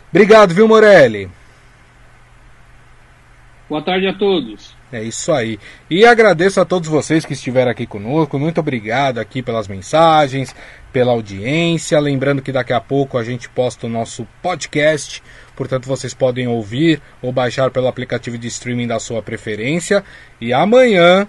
Obrigado, 0.10 0.53
viu, 0.53 0.67
Morelli? 0.67 1.29
Boa 3.69 3.82
tarde 3.82 4.08
a 4.08 4.13
todos. 4.13 4.75
É 4.91 5.03
isso 5.03 5.32
aí. 5.32 5.60
E 5.89 6.03
agradeço 6.03 6.60
a 6.60 6.65
todos 6.65 6.89
vocês 6.89 7.23
que 7.23 7.34
estiveram 7.34 7.71
aqui 7.71 7.86
conosco. 7.86 8.39
Muito 8.39 8.60
obrigado 8.60 9.19
aqui 9.19 9.43
pelas 9.43 9.67
mensagens, 9.67 10.55
pela 10.91 11.12
audiência. 11.12 11.99
Lembrando 11.99 12.41
que 12.41 12.51
daqui 12.51 12.73
a 12.73 12.82
pouco 12.82 13.17
a 13.17 13.23
gente 13.23 13.47
posta 13.47 13.86
o 13.86 13.89
nosso 13.89 14.27
podcast. 14.41 15.21
Portanto, 15.55 15.88
vocês 15.88 16.13
podem 16.13 16.47
ouvir 16.47 16.99
ou 17.21 17.32
baixar 17.32 17.69
pelo 17.69 17.88
aplicativo 17.88 18.38
de 18.38 18.47
streaming 18.47 18.88
da 18.88 18.99
sua 18.99 19.21
preferência. 19.21 20.03
E 20.41 20.51
amanhã 20.51 21.27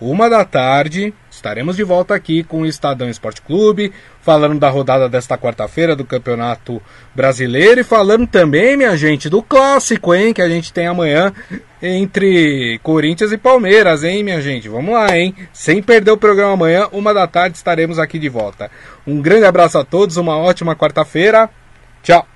uma 0.00 0.30
da 0.30 0.44
tarde, 0.44 1.12
estaremos 1.40 1.74
de 1.74 1.82
volta 1.82 2.14
aqui 2.14 2.44
com 2.44 2.60
o 2.60 2.66
Estadão 2.66 3.08
Esporte 3.08 3.40
Clube, 3.40 3.92
falando 4.20 4.58
da 4.58 4.68
rodada 4.68 5.08
desta 5.08 5.38
quarta-feira 5.38 5.96
do 5.96 6.04
Campeonato 6.04 6.82
Brasileiro 7.14 7.80
e 7.80 7.84
falando 7.84 8.26
também, 8.26 8.76
minha 8.76 8.94
gente, 8.94 9.30
do 9.30 9.42
clássico, 9.42 10.14
hein, 10.14 10.34
que 10.34 10.42
a 10.42 10.48
gente 10.48 10.70
tem 10.70 10.86
amanhã 10.86 11.32
entre 11.82 12.78
Corinthians 12.82 13.32
e 13.32 13.38
Palmeiras, 13.38 14.04
hein, 14.04 14.22
minha 14.22 14.42
gente? 14.42 14.68
Vamos 14.68 14.92
lá, 14.92 15.16
hein? 15.16 15.34
Sem 15.50 15.82
perder 15.82 16.10
o 16.10 16.16
programa 16.18 16.52
amanhã, 16.52 16.88
uma 16.92 17.14
da 17.14 17.26
tarde 17.26 17.56
estaremos 17.56 17.98
aqui 17.98 18.18
de 18.18 18.28
volta. 18.28 18.70
Um 19.06 19.22
grande 19.22 19.46
abraço 19.46 19.78
a 19.78 19.84
todos, 19.84 20.18
uma 20.18 20.36
ótima 20.36 20.76
quarta-feira. 20.76 21.48
Tchau. 22.02 22.30